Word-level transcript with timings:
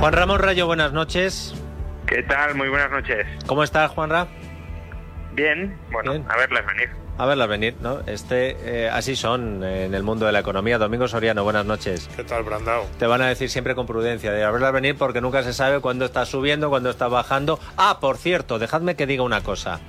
Juan 0.00 0.12
Ramón 0.12 0.38
Rayo, 0.38 0.66
buenas 0.66 0.92
noches. 0.92 1.54
¿Qué 2.06 2.22
tal? 2.22 2.54
Muy 2.54 2.68
buenas 2.68 2.90
noches. 2.90 3.26
¿Cómo 3.46 3.62
estás, 3.62 3.90
Juanra? 3.90 4.26
Bien, 5.32 5.78
bueno, 5.92 6.12
Bien. 6.12 6.24
a 6.28 6.36
verlas 6.36 6.66
venir. 6.66 6.88
A 7.18 7.26
verlas 7.26 7.48
venir, 7.48 7.76
¿no? 7.80 8.00
Este, 8.06 8.56
eh, 8.62 8.88
así 8.90 9.14
son 9.14 9.62
eh, 9.62 9.84
en 9.84 9.94
el 9.94 10.02
mundo 10.02 10.24
de 10.26 10.32
la 10.32 10.40
economía. 10.40 10.78
Domingo 10.78 11.06
Soriano, 11.06 11.44
buenas 11.44 11.66
noches. 11.66 12.08
¿Qué 12.16 12.24
tal, 12.24 12.42
Brandao? 12.42 12.86
Te 12.98 13.06
van 13.06 13.20
a 13.20 13.28
decir 13.28 13.50
siempre 13.50 13.74
con 13.74 13.86
prudencia 13.86 14.32
de 14.32 14.42
a 14.42 14.50
verlas 14.50 14.72
venir 14.72 14.96
porque 14.96 15.20
nunca 15.20 15.42
se 15.42 15.52
sabe 15.52 15.80
cuándo 15.80 16.06
está 16.06 16.24
subiendo, 16.24 16.70
cuándo 16.70 16.88
está 16.90 17.08
bajando. 17.08 17.60
Ah, 17.76 17.98
por 18.00 18.16
cierto, 18.16 18.58
dejadme 18.58 18.96
que 18.96 19.06
diga 19.06 19.22
una 19.22 19.42
cosa. 19.42 19.80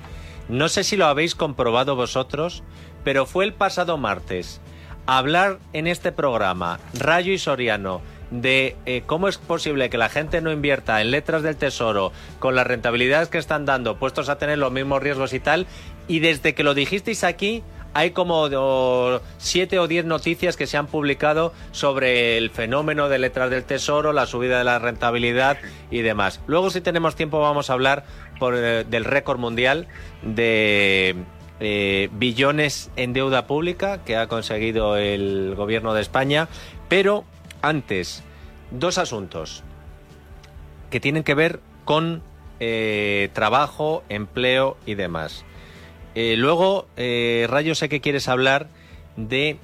No 0.48 0.68
sé 0.68 0.84
si 0.84 0.96
lo 0.96 1.06
habéis 1.06 1.34
comprobado 1.34 1.96
vosotros, 1.96 2.62
pero 3.02 3.24
fue 3.24 3.44
el 3.46 3.54
pasado 3.54 3.96
martes 3.96 4.60
hablar 5.06 5.58
en 5.72 5.86
este 5.88 6.12
programa, 6.12 6.78
Rayo 6.94 7.32
y 7.32 7.38
Soriano, 7.38 8.02
de 8.32 8.76
eh, 8.86 9.02
cómo 9.06 9.28
es 9.28 9.38
posible 9.38 9.90
que 9.90 9.98
la 9.98 10.08
gente 10.08 10.40
no 10.40 10.50
invierta 10.50 11.00
en 11.00 11.10
letras 11.10 11.42
del 11.42 11.56
tesoro 11.56 12.12
con 12.38 12.54
las 12.56 12.66
rentabilidades 12.66 13.28
que 13.28 13.38
están 13.38 13.66
dando, 13.66 13.98
puestos 13.98 14.28
a 14.28 14.38
tener 14.38 14.58
los 14.58 14.72
mismos 14.72 15.02
riesgos 15.02 15.32
y 15.34 15.40
tal. 15.40 15.66
Y 16.08 16.18
desde 16.18 16.54
que 16.54 16.64
lo 16.64 16.74
dijisteis 16.74 17.22
aquí, 17.24 17.62
hay 17.94 18.12
como 18.12 18.48
siete 19.36 19.78
o 19.78 19.86
diez 19.86 20.04
noticias 20.06 20.56
que 20.56 20.66
se 20.66 20.78
han 20.78 20.86
publicado 20.86 21.52
sobre 21.72 22.38
el 22.38 22.50
fenómeno 22.50 23.08
de 23.10 23.18
letras 23.18 23.50
del 23.50 23.64
tesoro, 23.64 24.12
la 24.14 24.26
subida 24.26 24.58
de 24.58 24.64
la 24.64 24.78
rentabilidad 24.78 25.58
y 25.90 26.00
demás. 26.00 26.40
Luego, 26.46 26.70
si 26.70 26.80
tenemos 26.80 27.16
tiempo, 27.16 27.40
vamos 27.40 27.68
a 27.68 27.74
hablar 27.74 28.04
por, 28.38 28.54
eh, 28.56 28.84
del 28.84 29.04
récord 29.04 29.38
mundial 29.38 29.88
de 30.22 31.16
eh, 31.60 32.08
billones 32.12 32.90
en 32.96 33.12
deuda 33.12 33.46
pública 33.46 34.02
que 34.04 34.16
ha 34.16 34.26
conseguido 34.26 34.96
el 34.96 35.54
gobierno 35.54 35.92
de 35.92 36.00
España. 36.00 36.48
Pero 36.88 37.24
antes, 37.60 38.24
dos 38.72 38.98
asuntos 38.98 39.62
que 40.90 41.00
tienen 41.00 41.24
que 41.24 41.34
ver 41.34 41.60
con 41.84 42.22
eh, 42.60 43.30
trabajo, 43.32 44.04
empleo 44.08 44.76
y 44.86 44.94
demás. 44.94 45.44
Eh, 46.14 46.36
luego, 46.36 46.86
eh, 46.96 47.46
Rayo, 47.48 47.74
sé 47.74 47.88
que 47.88 48.00
quieres 48.00 48.28
hablar 48.28 48.68
de 49.16 49.56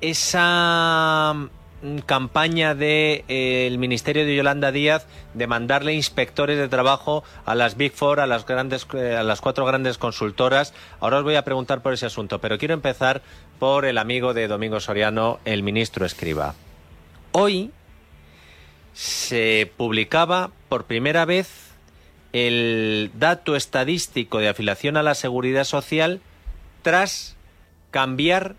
esa 0.00 1.34
mm, 1.82 1.98
campaña 2.06 2.74
del 2.74 3.24
de, 3.28 3.76
Ministerio 3.78 4.24
de 4.24 4.34
Yolanda 4.34 4.72
Díaz 4.72 5.06
de 5.34 5.46
mandarle 5.46 5.94
inspectores 5.94 6.58
de 6.58 6.68
trabajo 6.68 7.22
a 7.44 7.54
las 7.54 7.76
Big 7.76 7.92
Four, 7.92 8.20
a 8.20 8.26
las, 8.26 8.46
grandes, 8.46 8.86
a 8.94 9.22
las 9.22 9.40
cuatro 9.40 9.66
grandes 9.66 9.98
consultoras. 9.98 10.72
Ahora 11.00 11.18
os 11.18 11.24
voy 11.24 11.34
a 11.36 11.44
preguntar 11.44 11.82
por 11.82 11.92
ese 11.92 12.06
asunto, 12.06 12.40
pero 12.40 12.58
quiero 12.58 12.74
empezar 12.74 13.22
por 13.58 13.84
el 13.84 13.98
amigo 13.98 14.32
de 14.32 14.48
Domingo 14.48 14.80
Soriano, 14.80 15.38
el 15.44 15.62
ministro 15.62 16.06
Escriba. 16.06 16.54
Hoy 17.32 17.70
se 18.92 19.70
publicaba 19.76 20.50
por 20.68 20.84
primera 20.84 21.24
vez 21.24 21.48
el 22.32 23.10
dato 23.14 23.56
estadístico 23.56 24.38
de 24.38 24.48
afiliación 24.48 24.96
a 24.96 25.02
la 25.02 25.14
seguridad 25.14 25.64
social 25.64 26.20
tras 26.82 27.36
cambiar 27.90 28.54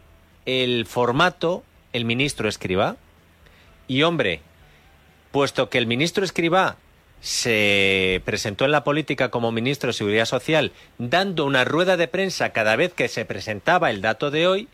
el 0.46 0.86
formato 0.86 1.64
el 1.94 2.06
ministro 2.06 2.50
Escriba. 2.50 2.98
Y 3.88 4.04
hombre, 4.04 4.42
puesto 5.32 5.70
que 5.70 5.78
el 5.78 5.88
ministro 5.88 6.24
Escriba 6.24 6.78
se 7.20 8.22
presentó 8.26 8.66
en 8.66 8.72
la 8.72 8.84
política 8.84 9.30
como 9.30 9.52
ministro 9.52 9.88
de 9.88 9.94
Seguridad 9.94 10.26
Social, 10.26 10.72
dando 10.98 11.46
una 11.46 11.64
rueda 11.66 11.98
de 11.98 12.08
prensa 12.08 12.52
cada 12.52 12.76
vez 12.76 12.94
que 12.94 13.08
se 13.08 13.26
presentaba 13.26 13.92
el 13.92 14.02
dato 14.02 14.32
de 14.32 14.48
hoy, 14.48 14.68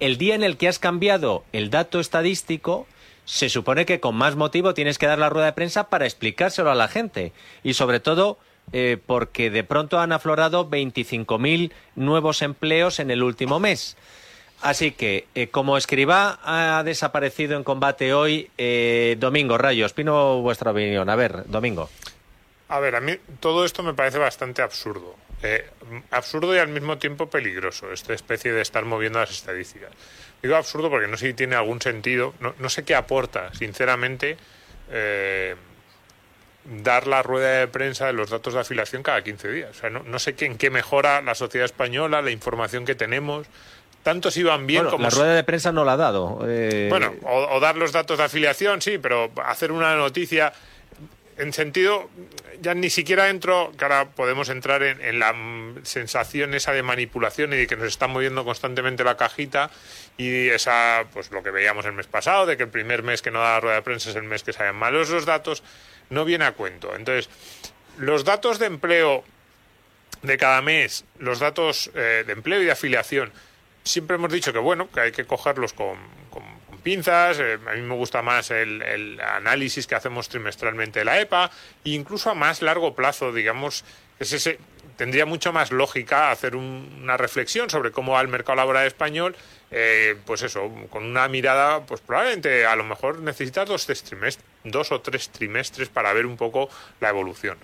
el 0.00 0.16
día 0.16 0.34
en 0.34 0.42
el 0.42 0.56
que 0.56 0.68
has 0.68 0.78
cambiado 0.78 1.44
el 1.52 1.70
dato 1.70 2.00
estadístico, 2.00 2.86
se 3.24 3.48
supone 3.48 3.86
que 3.86 4.00
con 4.00 4.14
más 4.16 4.36
motivo 4.36 4.74
tienes 4.74 4.98
que 4.98 5.06
dar 5.06 5.18
la 5.18 5.28
rueda 5.28 5.46
de 5.46 5.52
prensa 5.52 5.88
para 5.88 6.06
explicárselo 6.06 6.70
a 6.70 6.74
la 6.74 6.88
gente. 6.88 7.32
Y 7.62 7.74
sobre 7.74 8.00
todo 8.00 8.38
eh, 8.72 8.98
porque 9.04 9.50
de 9.50 9.64
pronto 9.64 10.00
han 10.00 10.12
aflorado 10.12 10.68
25.000 10.68 11.72
nuevos 11.96 12.42
empleos 12.42 13.00
en 13.00 13.10
el 13.10 13.22
último 13.22 13.60
mes. 13.60 13.96
Así 14.62 14.92
que, 14.92 15.26
eh, 15.34 15.48
como 15.48 15.76
escriba 15.76 16.38
ha 16.44 16.82
desaparecido 16.84 17.56
en 17.56 17.64
combate 17.64 18.14
hoy, 18.14 18.50
eh, 18.58 19.16
Domingo 19.18 19.58
Rayos, 19.58 19.92
pino 19.92 20.40
vuestra 20.40 20.70
opinión. 20.70 21.10
A 21.10 21.16
ver, 21.16 21.44
Domingo. 21.48 21.90
A 22.68 22.78
ver, 22.78 22.94
a 22.94 23.00
mí 23.00 23.16
todo 23.40 23.64
esto 23.64 23.82
me 23.82 23.92
parece 23.92 24.18
bastante 24.18 24.62
absurdo. 24.62 25.16
Eh, 25.42 25.68
absurdo 26.10 26.54
y 26.54 26.58
al 26.58 26.68
mismo 26.68 26.98
tiempo 26.98 27.28
peligroso, 27.28 27.92
esta 27.92 28.14
especie 28.14 28.52
de 28.52 28.62
estar 28.62 28.84
moviendo 28.84 29.18
las 29.18 29.30
estadísticas. 29.30 29.90
Digo 30.40 30.54
absurdo 30.54 30.88
porque 30.88 31.08
no 31.08 31.16
sé 31.16 31.28
si 31.28 31.34
tiene 31.34 31.56
algún 31.56 31.80
sentido, 31.80 32.34
no, 32.40 32.54
no 32.58 32.68
sé 32.68 32.84
qué 32.84 32.94
aporta, 32.94 33.52
sinceramente, 33.54 34.36
eh, 34.90 35.56
dar 36.64 37.08
la 37.08 37.22
rueda 37.22 37.58
de 37.58 37.68
prensa 37.68 38.06
de 38.06 38.12
los 38.12 38.30
datos 38.30 38.54
de 38.54 38.60
afiliación 38.60 39.02
cada 39.02 39.22
15 39.22 39.50
días. 39.50 39.70
O 39.70 39.74
sea, 39.74 39.90
no, 39.90 40.04
no 40.04 40.18
sé 40.20 40.34
qué, 40.34 40.46
en 40.46 40.56
qué 40.58 40.70
mejora 40.70 41.22
la 41.22 41.34
sociedad 41.34 41.64
española, 41.64 42.22
la 42.22 42.30
información 42.30 42.84
que 42.84 42.94
tenemos. 42.94 43.46
Tantos 44.04 44.36
iban 44.36 44.66
bien 44.66 44.82
bueno, 44.82 44.90
como... 44.90 45.04
La 45.04 45.10
rueda 45.10 45.34
de 45.34 45.44
prensa 45.44 45.72
no 45.72 45.84
la 45.84 45.92
ha 45.92 45.96
dado. 45.96 46.40
Eh... 46.46 46.86
Bueno, 46.88 47.14
o, 47.22 47.56
o 47.56 47.60
dar 47.60 47.76
los 47.76 47.92
datos 47.92 48.18
de 48.18 48.24
afiliación, 48.24 48.80
sí, 48.80 48.98
pero 48.98 49.30
hacer 49.44 49.70
una 49.70 49.94
noticia 49.96 50.52
en 51.36 51.52
sentido, 51.52 52.10
ya 52.60 52.74
ni 52.74 52.90
siquiera 52.90 53.28
entro, 53.28 53.72
que 53.76 53.84
ahora 53.84 54.10
podemos 54.10 54.48
entrar 54.48 54.82
en, 54.82 55.00
en, 55.00 55.18
la 55.18 55.34
sensación 55.82 56.54
esa 56.54 56.72
de 56.72 56.82
manipulación 56.82 57.52
y 57.52 57.56
de 57.56 57.66
que 57.66 57.76
nos 57.76 57.88
está 57.88 58.06
moviendo 58.06 58.44
constantemente 58.44 59.04
la 59.04 59.16
cajita 59.16 59.70
y 60.16 60.48
esa, 60.48 61.04
pues 61.12 61.30
lo 61.30 61.42
que 61.42 61.50
veíamos 61.50 61.86
el 61.86 61.92
mes 61.92 62.06
pasado, 62.06 62.46
de 62.46 62.56
que 62.56 62.64
el 62.64 62.68
primer 62.68 63.02
mes 63.02 63.22
que 63.22 63.30
no 63.30 63.40
da 63.40 63.54
la 63.54 63.60
rueda 63.60 63.76
de 63.76 63.82
prensa 63.82 64.10
es 64.10 64.16
el 64.16 64.24
mes 64.24 64.42
que 64.42 64.52
salen 64.52 64.76
malos 64.76 65.10
los 65.10 65.24
datos, 65.24 65.62
no 66.10 66.24
viene 66.24 66.44
a 66.44 66.52
cuento. 66.52 66.94
Entonces, 66.94 67.30
los 67.98 68.24
datos 68.24 68.58
de 68.58 68.66
empleo 68.66 69.24
de 70.22 70.38
cada 70.38 70.62
mes, 70.62 71.04
los 71.18 71.40
datos 71.40 71.90
eh, 71.94 72.24
de 72.26 72.32
empleo 72.32 72.60
y 72.60 72.64
de 72.64 72.72
afiliación, 72.72 73.32
siempre 73.84 74.16
hemos 74.16 74.32
dicho 74.32 74.52
que 74.52 74.58
bueno, 74.58 74.90
que 74.90 75.00
hay 75.00 75.12
que 75.12 75.24
cogerlos 75.24 75.72
con, 75.72 75.96
con 76.30 76.42
pinzas, 76.82 77.38
eh, 77.40 77.58
a 77.66 77.74
mí 77.74 77.82
me 77.82 77.94
gusta 77.94 78.22
más 78.22 78.50
el, 78.50 79.20
análisis 79.20 79.86
que 79.86 79.94
hacemos 79.94 80.28
trimestralmente 80.28 81.00
de 81.00 81.04
la 81.04 81.20
EPA, 81.20 81.50
e 81.84 81.90
incluso 81.90 82.30
a 82.30 82.34
más 82.34 82.62
largo 82.62 82.94
plazo, 82.94 83.32
digamos, 83.32 83.84
es 84.18 84.32
ese, 84.32 84.58
tendría 84.96 85.26
mucho 85.26 85.52
más 85.52 85.70
lógica 85.72 86.30
hacer 86.30 86.56
un, 86.56 87.00
una 87.02 87.16
reflexión 87.16 87.70
sobre 87.70 87.90
cómo 87.92 88.12
va 88.12 88.20
el 88.20 88.28
mercado 88.28 88.56
laboral 88.56 88.86
español, 88.86 89.36
eh, 89.70 90.16
pues 90.26 90.42
eso, 90.42 90.70
con 90.90 91.04
una 91.04 91.28
mirada, 91.28 91.86
pues 91.86 92.00
probablemente 92.02 92.66
a 92.66 92.76
lo 92.76 92.84
mejor 92.84 93.20
necesitas 93.20 93.68
dos, 93.68 93.86
tres 93.86 94.02
trimestres, 94.02 94.46
dos 94.64 94.92
o 94.92 95.00
tres 95.00 95.30
trimestres 95.30 95.88
para 95.88 96.12
ver 96.12 96.26
un 96.26 96.36
poco 96.36 96.68
la 97.00 97.08
evolución. 97.08 97.58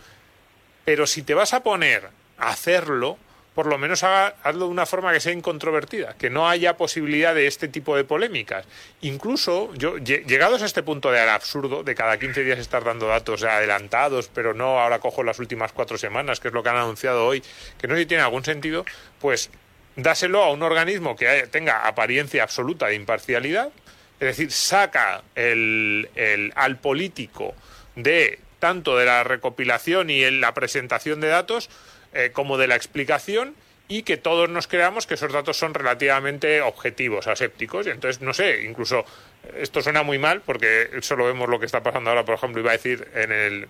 Pero 0.84 1.06
si 1.06 1.22
te 1.22 1.34
vas 1.34 1.52
a 1.52 1.62
poner 1.62 2.08
a 2.38 2.48
hacerlo, 2.48 3.18
por 3.58 3.66
lo 3.66 3.76
menos 3.76 4.04
haga, 4.04 4.36
de 4.52 4.62
una 4.62 4.86
forma 4.86 5.12
que 5.12 5.18
sea 5.18 5.32
incontrovertida, 5.32 6.14
que 6.16 6.30
no 6.30 6.48
haya 6.48 6.76
posibilidad 6.76 7.34
de 7.34 7.48
este 7.48 7.66
tipo 7.66 7.96
de 7.96 8.04
polémicas. 8.04 8.64
Incluso, 9.00 9.74
yo, 9.74 9.98
llegados 9.98 10.62
a 10.62 10.64
este 10.64 10.84
punto 10.84 11.10
de 11.10 11.18
al 11.18 11.30
absurdo, 11.30 11.82
de 11.82 11.96
cada 11.96 12.20
15 12.20 12.44
días 12.44 12.60
estar 12.60 12.84
dando 12.84 13.08
datos 13.08 13.42
adelantados, 13.42 14.30
pero 14.32 14.54
no 14.54 14.78
ahora 14.78 15.00
cojo 15.00 15.24
las 15.24 15.40
últimas 15.40 15.72
cuatro 15.72 15.98
semanas, 15.98 16.38
que 16.38 16.46
es 16.46 16.54
lo 16.54 16.62
que 16.62 16.68
han 16.68 16.76
anunciado 16.76 17.26
hoy, 17.26 17.42
que 17.80 17.88
no 17.88 17.96
sé 17.96 18.02
si 18.02 18.06
tiene 18.06 18.22
algún 18.22 18.44
sentido, 18.44 18.84
pues 19.20 19.50
dáselo 19.96 20.44
a 20.44 20.52
un 20.52 20.62
organismo 20.62 21.16
que 21.16 21.48
tenga 21.50 21.88
apariencia 21.88 22.44
absoluta 22.44 22.86
de 22.86 22.94
imparcialidad, 22.94 23.70
es 24.20 24.36
decir, 24.36 24.52
saca 24.52 25.24
el, 25.34 26.08
al 26.54 26.76
político 26.76 27.56
de 27.96 28.38
tanto 28.60 28.96
de 28.96 29.06
la 29.06 29.24
recopilación 29.24 30.10
y 30.10 30.22
en 30.22 30.40
la 30.40 30.54
presentación 30.54 31.20
de 31.20 31.26
datos, 31.26 31.70
eh, 32.12 32.30
como 32.32 32.58
de 32.58 32.66
la 32.66 32.76
explicación 32.76 33.54
y 33.88 34.02
que 34.02 34.18
todos 34.18 34.50
nos 34.50 34.66
creamos 34.66 35.06
que 35.06 35.14
esos 35.14 35.32
datos 35.32 35.56
son 35.56 35.72
relativamente 35.72 36.60
objetivos, 36.60 37.26
asépticos. 37.26 37.86
Y 37.86 37.90
entonces, 37.90 38.20
no 38.20 38.34
sé, 38.34 38.64
incluso 38.64 39.04
esto 39.56 39.82
suena 39.82 40.02
muy 40.02 40.18
mal 40.18 40.42
porque 40.42 40.90
solo 41.00 41.24
vemos 41.24 41.48
lo 41.48 41.58
que 41.58 41.66
está 41.66 41.82
pasando 41.82 42.10
ahora, 42.10 42.24
por 42.24 42.34
ejemplo, 42.34 42.60
iba 42.60 42.70
a 42.70 42.76
decir 42.76 43.08
en 43.14 43.32
el 43.32 43.68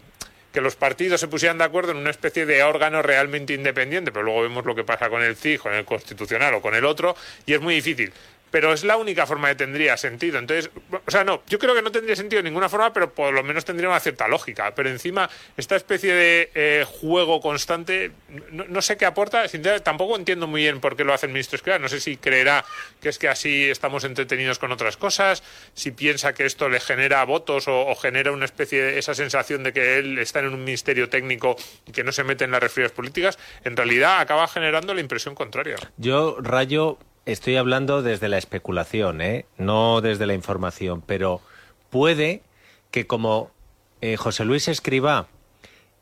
que 0.53 0.61
los 0.61 0.77
partidos 0.77 1.21
se 1.21 1.29
pusieran 1.29 1.59
de 1.59 1.65
acuerdo 1.65 1.93
en 1.93 1.99
una 1.99 2.11
especie 2.11 2.47
de 2.47 2.63
órgano 2.63 3.03
realmente 3.03 3.53
independiente, 3.53 4.11
pero 4.11 4.25
luego 4.25 4.43
vemos 4.43 4.65
lo 4.65 4.75
que 4.75 4.83
pasa 4.83 5.09
con 5.11 5.23
el 5.23 5.37
CIG, 5.37 5.61
con 5.61 5.75
el 5.75 5.85
Constitucional 5.85 6.55
o 6.55 6.63
con 6.63 6.75
el 6.75 6.85
otro, 6.85 7.15
y 7.47 7.53
es 7.53 7.61
muy 7.61 7.75
difícil. 7.77 8.13
Pero 8.51 8.73
es 8.73 8.85
la 8.85 8.97
única 8.97 9.27
forma 9.27 9.49
que 9.49 9.55
tendría 9.57 9.97
sentido. 9.97 10.39
Entonces, 10.39 10.71
o 11.07 11.11
sea, 11.11 11.25
no, 11.25 11.43
yo 11.47 11.59
creo 11.59 11.75
que 11.75 11.83
no 11.83 11.91
tendría 11.91 12.17
sentido 12.17 12.43
de 12.43 12.49
ninguna 12.49 12.69
forma, 12.69 12.93
pero 12.93 13.13
por 13.13 13.33
lo 13.33 13.43
menos 13.43 13.65
tendría 13.65 13.89
una 13.89 14.01
cierta 14.01 14.29
lógica. 14.29 14.75
Pero 14.75 14.89
encima, 14.89 15.29
esta 15.57 15.77
especie 15.77 16.13
de 16.13 16.51
eh, 16.55 16.85
juego 16.87 17.41
constante, 17.41 18.13
no, 18.51 18.83
sé 18.83 18.97
qué 18.97 19.07
aporta. 19.07 19.47
Sinceramente, 19.49 19.85
tampoco 19.85 20.17
entiendo 20.17 20.47
muy 20.47 20.63
bien 20.63 20.81
por 20.81 20.97
qué 20.97 21.05
lo 21.05 21.13
hace 21.13 21.27
el 21.27 21.33
ministro 21.33 21.57
Escribá. 21.57 21.79
No 21.79 21.89
sé 21.89 22.01
si 22.01 22.17
creerá 22.17 22.65
que 23.01 23.09
es 23.09 23.19
que 23.19 23.29
así 23.29 23.71
estamos 23.71 24.05
entretenidos 24.05 24.59
con 24.59 24.73
otras 24.73 24.97
cosas, 24.97 25.43
si 25.75 25.91
piensa 25.91 26.33
que 26.33 26.47
esto 26.47 26.69
le 26.69 26.81
genera 26.81 27.25
votos 27.25 27.67
o, 27.69 27.95
genera 27.95 28.33
una 28.33 28.45
especie 28.45 28.83
de 28.83 28.99
esa 28.99 29.15
sensación 29.15 29.63
de 29.63 29.73
que 29.73 29.99
él 29.99 30.19
está 30.19 30.41
en 30.41 30.49
un 30.49 30.63
ministerio 30.63 31.09
técnico 31.09 31.57
y 31.87 31.93
que 31.93 32.05
no 32.05 32.13
se 32.13 32.23
mete 32.23 32.45
en 32.45 32.53
las 32.53 32.63
refriegas 32.63 32.93
políticas. 32.93 33.39
En 33.65 33.77
realidad, 33.77 34.21
acaba 34.21 34.47
generando 34.47 34.95
la 34.95 35.01
impresión 35.01 35.35
contraria. 35.35 35.77
Yo 35.97 36.37
rayo 36.41 36.99
estoy 37.33 37.57
hablando 37.57 38.03
desde 38.03 38.29
la 38.29 38.39
especulación, 38.39 39.21
¿eh? 39.21 39.45
no 39.59 40.01
desde 40.01 40.27
la 40.27 40.33
información, 40.33 41.03
pero 41.05 41.43
puede 41.91 42.41
que 42.91 43.07
como 43.07 43.51
eh, 44.01 44.17
José 44.17 44.47
Luis 44.47 44.67
Escribá 44.67 45.29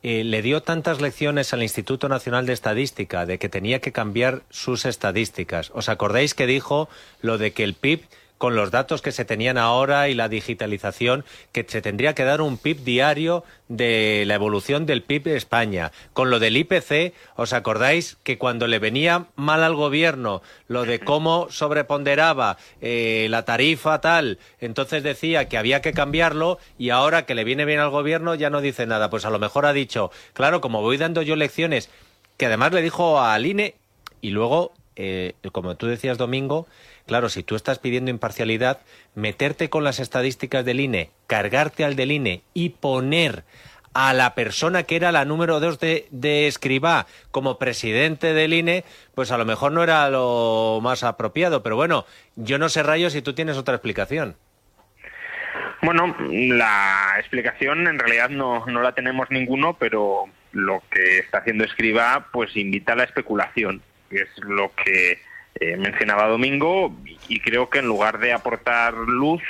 eh, 0.05 0.23
le 0.23 0.41
dio 0.41 0.63
tantas 0.63 1.01
lecciones 1.01 1.53
al 1.53 1.65
Instituto 1.65 2.09
Nacional 2.09 2.47
de 2.47 2.53
Estadística 2.53 3.27
de 3.27 3.39
que 3.39 3.49
tenía 3.49 3.81
que 3.81 3.91
cambiar 3.91 4.43
sus 4.51 4.85
estadísticas. 4.85 5.73
¿Os 5.75 5.89
acordáis 5.89 6.35
que 6.35 6.47
dijo 6.47 6.89
lo 7.23 7.39
de 7.39 7.53
que 7.53 7.65
el 7.65 7.75
PIB 7.75 8.05
con 8.39 8.55
los 8.55 8.71
datos 8.71 9.03
que 9.03 9.13
se 9.13 9.25
tenían 9.25 9.59
ahora 9.59 10.09
y 10.09 10.15
la 10.15 10.29
digitalización, 10.29 11.25
que 11.53 11.65
se 11.67 11.83
tendría 11.83 12.15
que 12.15 12.25
dar 12.25 12.41
un 12.41 12.59
PIB 12.59 12.85
diario 12.85 13.45
de 13.69 14.25
la 14.27 14.35
evolución 14.35 14.87
del 14.87 15.03
PIB 15.03 15.25
de 15.25 15.37
España. 15.37 15.93
Con 16.13 16.31
lo 16.31 16.39
del 16.39 16.57
IPC, 16.57 17.15
¿os 17.37 17.53
acordáis 17.53 18.19
que 18.23 18.39
cuando 18.39 18.67
le 18.67 18.79
venía 18.79 19.27
mal 19.37 19.63
al 19.63 19.75
gobierno 19.75 20.43
lo 20.69 20.85
de 20.85 21.01
cómo 21.01 21.49
sobreponderaba 21.51 22.59
eh, 22.81 23.27
la 23.31 23.45
tarifa 23.45 24.01
tal, 24.01 24.39
entonces 24.61 25.03
decía 25.03 25.49
que 25.49 25.59
había 25.59 25.81
que 25.81 25.93
cambiarlo 25.93 26.59
y 26.79 26.91
ahora 26.91 27.27
que 27.27 27.35
le 27.35 27.45
viene 27.45 27.65
bien 27.65 27.81
al 27.81 27.91
gobierno 27.91 28.35
ya 28.35 28.51
no 28.51 28.61
dice 28.61 28.87
nada? 28.87 29.11
Pues 29.11 29.25
a 29.25 29.31
lo 29.31 29.39
mejor 29.39 29.67
ha 29.67 29.73
dicho, 29.73 30.11
claro, 30.33 30.61
como 30.61 30.83
voy 30.83 30.97
dando 30.97 31.23
yo 31.23 31.37
lecciones, 31.37 31.91
que 32.37 32.47
además 32.47 32.73
le 32.73 32.83
dijo 32.83 33.19
a 33.19 33.35
Aline 33.35 33.75
y 34.21 34.31
luego, 34.31 34.73
eh, 34.97 35.35
como 35.53 35.77
tú 35.77 35.87
decías, 35.87 36.19
Domingo, 36.19 36.67
Claro, 37.07 37.29
si 37.29 37.45
tú 37.45 37.55
estás 37.55 37.79
pidiendo 37.79 38.11
imparcialidad, 38.11 38.81
meterte 39.15 39.71
con 39.71 39.85
las 39.85 40.01
estadísticas 40.01 40.65
del 40.65 40.81
INE, 40.81 41.11
cargarte 41.29 41.85
al 41.85 41.95
del 41.95 42.11
INE 42.11 42.43
y 42.53 42.71
poner 42.71 43.45
a 43.95 44.13
la 44.13 44.35
persona 44.35 44.83
que 44.83 44.97
era 44.97 45.13
la 45.13 45.25
número 45.25 45.61
dos 45.61 45.79
de, 45.79 46.09
de 46.11 46.49
Escribá 46.49 47.07
como 47.31 47.59
presidente 47.59 48.35
del 48.35 48.55
INE, 48.55 48.85
pues 49.15 49.31
a 49.31 49.39
lo 49.39 49.45
mejor 49.45 49.71
no 49.71 49.85
era 49.85 50.11
lo 50.11 50.81
más 50.83 51.05
apropiado. 51.05 51.63
Pero 51.63 51.77
bueno, 51.77 52.07
yo 52.35 52.59
no 52.59 52.69
sé, 52.69 52.83
Rayo, 52.83 53.09
si 53.09 53.23
tú 53.23 53.35
tienes 53.35 53.57
otra 53.57 53.77
explicación. 53.77 54.37
Bueno, 55.81 56.17
la 56.19 57.15
explicación 57.19 57.87
en 57.87 58.01
realidad 58.01 58.31
no, 58.31 58.67
no 58.67 58.83
la 58.83 58.93
tenemos 58.93 59.31
ninguno, 59.31 59.77
pero 59.79 60.25
lo 60.51 60.83
que 60.91 61.21
está 61.21 61.39
haciendo 61.39 61.63
Escribá 61.63 62.27
pues 62.33 62.57
invita 62.57 62.95
a 62.95 62.97
la 62.97 63.05
especulación, 63.05 63.81
es 64.11 64.29
lo 64.39 64.73
que 64.75 65.19
eh, 65.59 65.77
mencionaba 65.77 66.29
Domingo 66.29 66.95
y 67.29 67.41
creo 67.41 67.71
que 67.71 67.79
en 67.79 67.87
lugar 67.87 68.19
de 68.19 68.33
aportar 68.33 68.95
luz, 68.95 69.43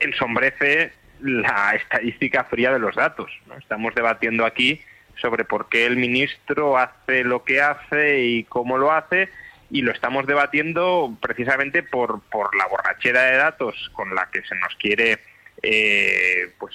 ensombrece 0.00 0.92
la 1.20 1.74
estadística 1.82 2.44
fría 2.44 2.72
de 2.72 2.78
los 2.78 2.94
datos. 2.94 3.30
Estamos 3.58 3.94
debatiendo 3.94 4.44
aquí 4.44 4.80
sobre 5.16 5.44
por 5.44 5.68
qué 5.68 5.86
el 5.86 5.96
ministro 5.96 6.76
hace 6.76 7.24
lo 7.24 7.44
que 7.44 7.60
hace 7.60 8.20
y 8.20 8.44
cómo 8.44 8.76
lo 8.76 8.92
hace 8.92 9.30
y 9.70 9.82
lo 9.82 9.92
estamos 9.92 10.26
debatiendo 10.26 11.16
precisamente 11.20 11.82
por, 11.82 12.20
por 12.30 12.54
la 12.54 12.66
borrachera 12.66 13.22
de 13.22 13.36
datos 13.36 13.90
con 13.94 14.14
la 14.14 14.28
que 14.30 14.42
se 14.42 14.54
nos 14.56 14.74
quiere 14.76 15.18
eh, 15.62 16.52
pues, 16.58 16.74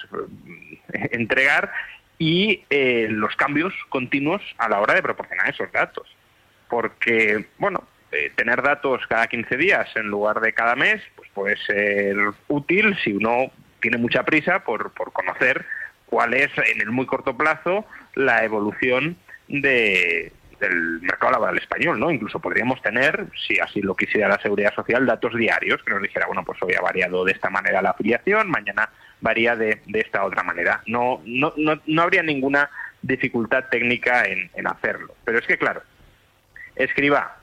entregar 1.11 1.71
y 2.17 2.63
eh, 2.69 3.07
los 3.09 3.35
cambios 3.35 3.73
continuos 3.89 4.41
a 4.57 4.69
la 4.69 4.79
hora 4.79 4.93
de 4.93 5.01
proporcionar 5.01 5.49
esos 5.49 5.71
datos. 5.71 6.07
Porque, 6.71 7.47
bueno, 7.57 7.83
eh, 8.13 8.31
tener 8.35 8.61
datos 8.61 9.05
cada 9.07 9.27
15 9.27 9.57
días 9.57 9.89
en 9.95 10.07
lugar 10.07 10.39
de 10.39 10.53
cada 10.53 10.77
mes, 10.77 11.01
pues 11.17 11.29
puede 11.33 11.57
ser 11.57 12.15
útil 12.47 12.97
si 13.03 13.11
uno 13.11 13.51
tiene 13.81 13.97
mucha 13.97 14.23
prisa 14.23 14.63
por, 14.63 14.91
por 14.93 15.11
conocer 15.11 15.65
cuál 16.05 16.33
es 16.33 16.49
en 16.57 16.79
el 16.79 16.91
muy 16.91 17.05
corto 17.05 17.35
plazo 17.35 17.85
la 18.15 18.45
evolución 18.45 19.17
de, 19.49 20.31
del 20.61 21.01
mercado 21.01 21.33
laboral 21.33 21.57
español, 21.57 21.99
¿no? 21.99 22.09
Incluso 22.09 22.39
podríamos 22.39 22.81
tener, 22.81 23.27
si 23.45 23.59
así 23.59 23.81
lo 23.81 23.93
quisiera 23.93 24.29
la 24.29 24.41
Seguridad 24.41 24.73
Social, 24.73 25.05
datos 25.05 25.35
diarios 25.35 25.83
que 25.83 25.91
nos 25.91 26.01
dijera, 26.01 26.27
bueno, 26.27 26.45
pues 26.45 26.61
hoy 26.63 26.73
ha 26.73 26.81
variado 26.81 27.25
de 27.25 27.33
esta 27.33 27.49
manera 27.49 27.81
la 27.81 27.89
afiliación, 27.89 28.49
mañana 28.49 28.89
varía 29.19 29.57
de, 29.57 29.81
de 29.87 29.99
esta 29.99 30.23
otra 30.23 30.43
manera. 30.43 30.81
No, 30.85 31.21
no, 31.25 31.51
no, 31.57 31.81
no 31.85 32.01
habría 32.01 32.23
ninguna 32.23 32.69
dificultad 33.01 33.65
técnica 33.69 34.23
en, 34.23 34.49
en 34.53 34.67
hacerlo. 34.67 35.15
Pero 35.25 35.39
es 35.39 35.45
que, 35.45 35.57
claro, 35.57 35.81
escriba 36.83 37.37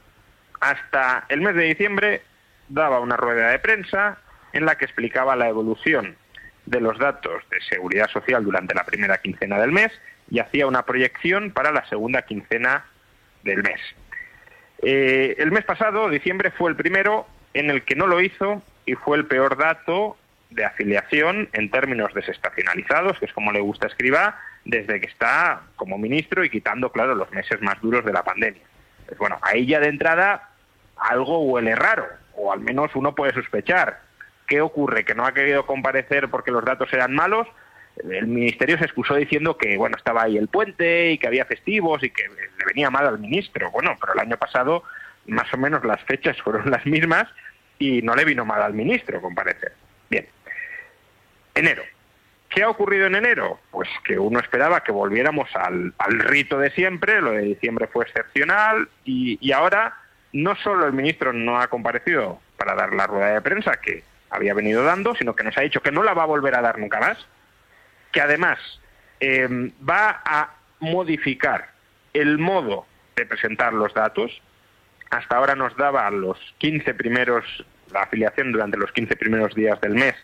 hasta 0.61 1.25
el 1.29 1.41
mes 1.41 1.55
de 1.55 1.65
diciembre 1.65 2.23
daba 2.69 3.01
una 3.01 3.17
rueda 3.17 3.51
de 3.51 3.59
prensa 3.59 4.19
en 4.53 4.65
la 4.65 4.77
que 4.77 4.85
explicaba 4.85 5.37
la 5.37 5.49
evolución 5.49 6.17
de 6.67 6.81
los 6.81 6.99
datos 6.99 7.43
de 7.51 7.61
seguridad 7.63 8.09
social 8.09 8.45
durante 8.45 8.75
la 8.75 8.85
primera 8.85 9.19
quincena 9.19 9.59
del 9.59 9.73
mes 9.73 9.93
y 10.31 10.41
hacía 10.41 10.67
una 10.67 10.83
proyección 10.83 11.51
para 11.51 11.73
la 11.73 11.87
segunda 11.89 12.23
quincena 12.23 12.85
del 13.43 13.63
mes. 13.63 13.81
Eh, 14.83 15.37
el 15.39 15.51
mes 15.51 15.65
pasado, 15.65 16.09
diciembre, 16.11 16.51
fue 16.51 16.71
el 16.71 16.77
primero 16.77 17.27
en 17.55 17.71
el 17.71 17.83
que 17.83 17.97
no 17.97 18.07
lo 18.07 18.21
hizo 18.21 18.63
y 18.85 18.95
fue 18.95 19.17
el 19.17 19.27
peor 19.27 19.57
dato 19.57 20.17
de 20.51 20.65
afiliación 20.65 21.49
en 21.53 21.71
términos 21.71 22.13
desestacionalizados, 22.15 23.19
que 23.19 23.27
es 23.27 23.33
como 23.33 23.53
le 23.53 23.61
gusta 23.61 23.87
escribir, 23.87 24.19
desde 24.65 25.01
que 25.01 25.07
está 25.07 25.63
como 25.77 25.99
ministro 25.99 26.45
y 26.45 26.51
quitando, 26.51 26.91
claro, 26.93 27.15
los 27.15 27.31
meses 27.33 27.61
más 27.63 27.81
duros 27.81 28.05
de 28.05 28.13
la 28.13 28.23
pandemia. 28.23 28.63
Bueno, 29.17 29.39
ahí 29.43 29.67
ya 29.67 29.81
de 29.81 29.89
entrada 29.89 30.51
algo 30.97 31.41
huele 31.45 31.75
raro, 31.75 32.07
o 32.35 32.53
al 32.53 32.61
menos 32.61 32.91
uno 32.95 33.15
puede 33.15 33.33
sospechar. 33.33 34.01
¿Qué 34.47 34.61
ocurre? 34.61 35.05
¿Que 35.05 35.15
no 35.15 35.25
ha 35.25 35.35
querido 35.35 35.67
comparecer 35.67 36.29
porque 36.29 36.51
los 36.51 36.65
datos 36.65 36.93
eran 36.93 37.15
malos? 37.15 37.47
El 38.09 38.27
ministerio 38.27 38.79
se 38.79 38.85
excusó 38.85 39.15
diciendo 39.15 39.57
que 39.57 39.77
bueno 39.77 39.97
estaba 39.97 40.23
ahí 40.23 40.37
el 40.37 40.49
puente 40.49 41.11
y 41.11 41.19
que 41.19 41.27
había 41.27 41.45
festivos 41.45 42.03
y 42.03 42.11
que 42.11 42.23
le 42.29 42.65
venía 42.67 42.91
mal 42.91 43.07
al 43.07 43.19
ministro. 43.19 43.71
Bueno, 43.71 43.97
pero 44.01 44.15
el 44.15 44.21
año 44.21 44.37
pasado 44.37 44.85
más 45.27 45.53
o 45.53 45.59
menos 45.59 45.85
las 45.85 46.03
fechas 46.05 46.37
fueron 46.43 46.71
las 46.71 46.87
mismas 46.87 47.29
y 47.79 48.03
no 48.03 48.15
le 48.15 48.25
vino 48.25 48.45
mal 48.45 48.63
al 48.63 48.75
ministro 48.75 49.21
comparecer. 49.21 49.73
Bien. 50.09 50.27
Enero. 51.55 51.83
¿Qué 52.59 52.65
ha 52.65 52.71
ocurrido 52.71 53.07
en 53.07 53.15
enero? 53.15 53.61
Pues 53.71 53.89
que 54.03 54.19
uno 54.19 54.41
esperaba 54.41 54.83
que 54.83 54.91
volviéramos 54.91 55.49
al, 55.55 55.95
rito 56.09 56.59
de 56.59 56.73
siempre, 56.73 57.21
lo 57.21 57.31
de 57.31 57.43
diciembre 57.43 57.87
fue 57.87 58.05
excepcional 58.05 58.89
y, 59.05 59.53
ahora 59.53 59.97
no 60.33 60.57
solo 60.57 60.85
el 60.85 60.93
ministro 60.93 61.33
no 61.33 61.61
ha 61.61 61.69
comparecido 61.69 62.41
para 62.57 62.75
dar 62.75 62.95
la 62.95 63.07
rueda 63.07 63.35
de 63.35 63.43
prensa 63.43 63.77
que 63.81 64.03
había 64.29 64.55
venido 64.55 64.83
dando, 64.83 65.15
sino 65.15 65.37
que 65.37 65.45
nos 65.45 65.57
ha 65.57 65.61
dicho 65.61 65.83
que 65.83 65.93
no 65.93 66.03
la 66.03 66.15
va 66.15 66.25
a 66.25 66.27
volver 66.27 66.57
a 66.57 66.61
dar 66.61 66.81
nunca 66.81 66.99
más, 66.99 67.17
que 68.11 68.21
además 68.21 68.59
em, 69.21 69.71
va 69.89 70.21
a 70.25 70.51
modificar 70.81 71.71
el 72.13 72.39
modo 72.39 72.87
de 73.15 73.25
presentar 73.25 73.73
los 73.73 73.95
datos. 73.95 74.43
Hasta 75.11 75.37
ahora 75.37 75.55
nos 75.55 75.77
daba 75.77 76.11
los 76.11 76.41
15 76.59 76.93
primeros, 76.95 77.45
la 77.93 78.03
afiliación 78.03 78.51
durante 78.51 78.79
los 78.79 78.91
15 78.91 79.15
primeros 79.15 79.55
días 79.55 79.81
del 79.81 79.95
mes, 79.95 80.17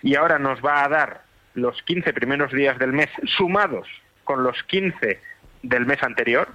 y 0.00 0.14
ahora 0.14 0.38
nos 0.38 0.64
va 0.64 0.84
a 0.84 0.88
dar 0.88 1.31
los 1.54 1.82
15 1.82 2.12
primeros 2.12 2.52
días 2.52 2.78
del 2.78 2.92
mes 2.92 3.08
sumados 3.24 3.88
con 4.24 4.42
los 4.42 4.62
15 4.64 5.20
del 5.62 5.86
mes 5.86 6.02
anterior, 6.02 6.48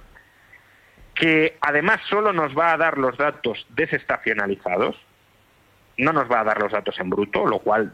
que 1.14 1.56
además 1.60 2.00
solo 2.08 2.32
nos 2.32 2.56
va 2.56 2.72
a 2.72 2.76
dar 2.76 2.98
los 2.98 3.16
datos 3.16 3.66
desestacionalizados, 3.70 4.96
no 5.96 6.12
nos 6.12 6.30
va 6.30 6.40
a 6.40 6.44
dar 6.44 6.60
los 6.60 6.72
datos 6.72 6.98
en 7.00 7.10
bruto, 7.10 7.46
lo 7.46 7.58
cual 7.58 7.92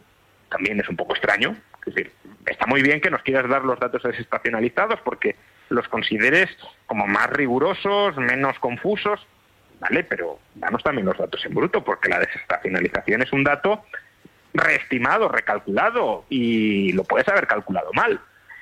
también 0.50 0.78
es 0.80 0.88
un 0.88 0.96
poco 0.96 1.14
extraño. 1.14 1.56
Es 1.86 1.94
decir, 1.94 2.12
está 2.46 2.66
muy 2.66 2.82
bien 2.82 3.00
que 3.00 3.10
nos 3.10 3.22
quieras 3.22 3.48
dar 3.48 3.64
los 3.64 3.78
datos 3.78 4.02
desestacionalizados 4.02 5.00
porque 5.00 5.36
los 5.68 5.88
consideres 5.88 6.50
como 6.86 7.06
más 7.06 7.28
rigurosos, 7.30 8.16
menos 8.16 8.58
confusos, 8.58 9.26
¿vale? 9.80 10.04
Pero 10.04 10.38
danos 10.54 10.82
también 10.82 11.06
los 11.06 11.16
datos 11.16 11.44
en 11.44 11.54
bruto 11.54 11.82
porque 11.82 12.08
la 12.08 12.18
desestacionalización 12.18 13.22
es 13.22 13.32
un 13.32 13.44
dato 13.44 13.84
reestimado, 14.54 15.28
recalculado 15.28 16.24
y 16.30 16.92
lo 16.92 17.04
puedes 17.04 17.28
haber 17.28 17.46
calculado 17.46 17.92
mal. 17.92 18.20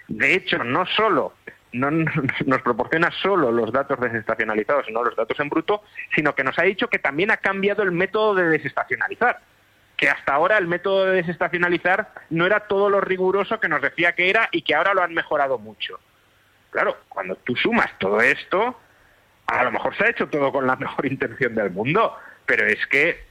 De 0.08 0.34
hecho, 0.34 0.64
no 0.64 0.86
solo 0.86 1.34
no 1.72 1.90
nos 2.46 2.62
proporciona 2.62 3.10
solo 3.10 3.50
los 3.50 3.72
datos 3.72 3.98
desestacionalizados 4.00 4.88
y 4.88 4.92
no 4.92 5.04
los 5.04 5.16
datos 5.16 5.38
en 5.40 5.48
bruto, 5.48 5.82
sino 6.14 6.34
que 6.34 6.44
nos 6.44 6.58
ha 6.58 6.62
dicho 6.62 6.88
que 6.88 6.98
también 6.98 7.30
ha 7.30 7.38
cambiado 7.38 7.82
el 7.82 7.92
método 7.92 8.34
de 8.34 8.48
desestacionalizar. 8.48 9.40
Que 9.96 10.08
hasta 10.08 10.34
ahora 10.34 10.58
el 10.58 10.66
método 10.66 11.06
de 11.06 11.16
desestacionalizar 11.16 12.12
no 12.30 12.46
era 12.46 12.60
todo 12.60 12.90
lo 12.90 13.00
riguroso 13.00 13.60
que 13.60 13.68
nos 13.68 13.82
decía 13.82 14.14
que 14.14 14.30
era 14.30 14.48
y 14.50 14.62
que 14.62 14.74
ahora 14.74 14.94
lo 14.94 15.02
han 15.02 15.14
mejorado 15.14 15.58
mucho. 15.58 16.00
Claro, 16.70 16.96
cuando 17.08 17.36
tú 17.36 17.54
sumas 17.56 17.90
todo 17.98 18.20
esto, 18.20 18.80
a 19.46 19.64
lo 19.64 19.70
mejor 19.70 19.96
se 19.96 20.04
ha 20.04 20.10
hecho 20.10 20.28
todo 20.28 20.50
con 20.50 20.66
la 20.66 20.76
mejor 20.76 21.06
intención 21.06 21.54
del 21.54 21.70
mundo, 21.70 22.16
pero 22.46 22.66
es 22.66 22.84
que 22.86 23.24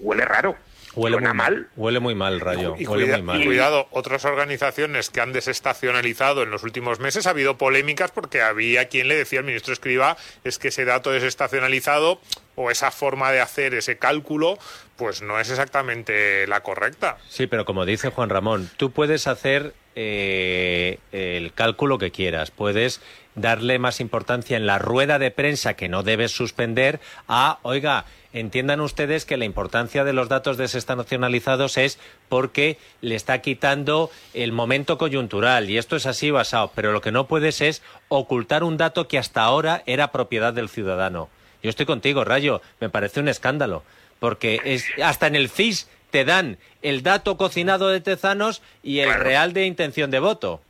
huele 0.00 0.24
raro. 0.24 0.56
Huele 0.94 1.18
muy 1.18 1.32
mal. 1.32 1.68
Huele 1.76 2.00
muy 2.00 2.14
mal, 2.14 2.40
Rayo. 2.40 2.74
Y, 2.78 2.86
huele 2.86 3.04
cuida- 3.04 3.16
muy 3.18 3.22
mal. 3.26 3.42
y 3.42 3.44
cuidado, 3.46 3.88
otras 3.90 4.24
organizaciones 4.24 5.10
que 5.10 5.20
han 5.20 5.32
desestacionalizado 5.32 6.42
en 6.42 6.50
los 6.50 6.62
últimos 6.64 7.00
meses 7.00 7.26
ha 7.26 7.30
habido 7.30 7.56
polémicas 7.58 8.10
porque 8.10 8.42
había 8.42 8.88
quien 8.88 9.08
le 9.08 9.16
decía 9.16 9.38
al 9.40 9.46
ministro 9.46 9.72
Escriba 9.72 10.16
es 10.44 10.58
que 10.58 10.68
ese 10.68 10.84
dato 10.84 11.10
desestacionalizado 11.10 12.20
o 12.54 12.70
esa 12.70 12.90
forma 12.90 13.32
de 13.32 13.40
hacer 13.40 13.74
ese 13.74 13.96
cálculo 13.98 14.58
pues 14.96 15.22
no 15.22 15.40
es 15.40 15.50
exactamente 15.50 16.46
la 16.46 16.60
correcta. 16.62 17.16
Sí, 17.28 17.46
pero 17.46 17.64
como 17.64 17.86
dice 17.86 18.10
Juan 18.10 18.28
Ramón, 18.28 18.70
tú 18.76 18.90
puedes 18.92 19.26
hacer 19.26 19.74
eh, 19.94 20.98
el 21.12 21.52
cálculo 21.54 21.98
que 21.98 22.10
quieras, 22.10 22.50
puedes 22.50 23.00
darle 23.34 23.78
más 23.78 24.00
importancia 24.00 24.56
en 24.56 24.66
la 24.66 24.78
rueda 24.78 25.18
de 25.18 25.30
prensa 25.30 25.74
que 25.74 25.88
no 25.88 26.02
debes 26.02 26.32
suspender 26.32 27.00
a, 27.28 27.58
oiga, 27.62 28.04
entiendan 28.32 28.80
ustedes 28.80 29.24
que 29.24 29.36
la 29.36 29.44
importancia 29.44 30.04
de 30.04 30.12
los 30.12 30.28
datos 30.28 30.56
desestacionalizados 30.56 31.76
es 31.78 31.98
porque 32.28 32.78
le 33.00 33.14
está 33.14 33.40
quitando 33.40 34.10
el 34.34 34.52
momento 34.52 34.98
coyuntural 34.98 35.70
y 35.70 35.78
esto 35.78 35.96
es 35.96 36.06
así 36.06 36.30
basado, 36.30 36.72
pero 36.74 36.92
lo 36.92 37.00
que 37.00 37.12
no 37.12 37.26
puedes 37.26 37.60
es 37.60 37.82
ocultar 38.08 38.64
un 38.64 38.76
dato 38.76 39.08
que 39.08 39.18
hasta 39.18 39.42
ahora 39.42 39.82
era 39.86 40.12
propiedad 40.12 40.52
del 40.52 40.68
ciudadano. 40.68 41.28
Yo 41.62 41.70
estoy 41.70 41.86
contigo, 41.86 42.24
Rayo, 42.24 42.60
me 42.80 42.90
parece 42.90 43.20
un 43.20 43.28
escándalo, 43.28 43.84
porque 44.18 44.60
es, 44.64 44.86
hasta 45.02 45.26
en 45.26 45.36
el 45.36 45.48
CIS 45.48 45.88
te 46.10 46.24
dan 46.24 46.58
el 46.82 47.02
dato 47.02 47.36
cocinado 47.36 47.88
de 47.88 48.00
Tezanos 48.00 48.62
y 48.82 49.00
el 49.00 49.14
real 49.14 49.52
de 49.52 49.66
intención 49.66 50.10
de 50.10 50.20
voto. 50.20 50.60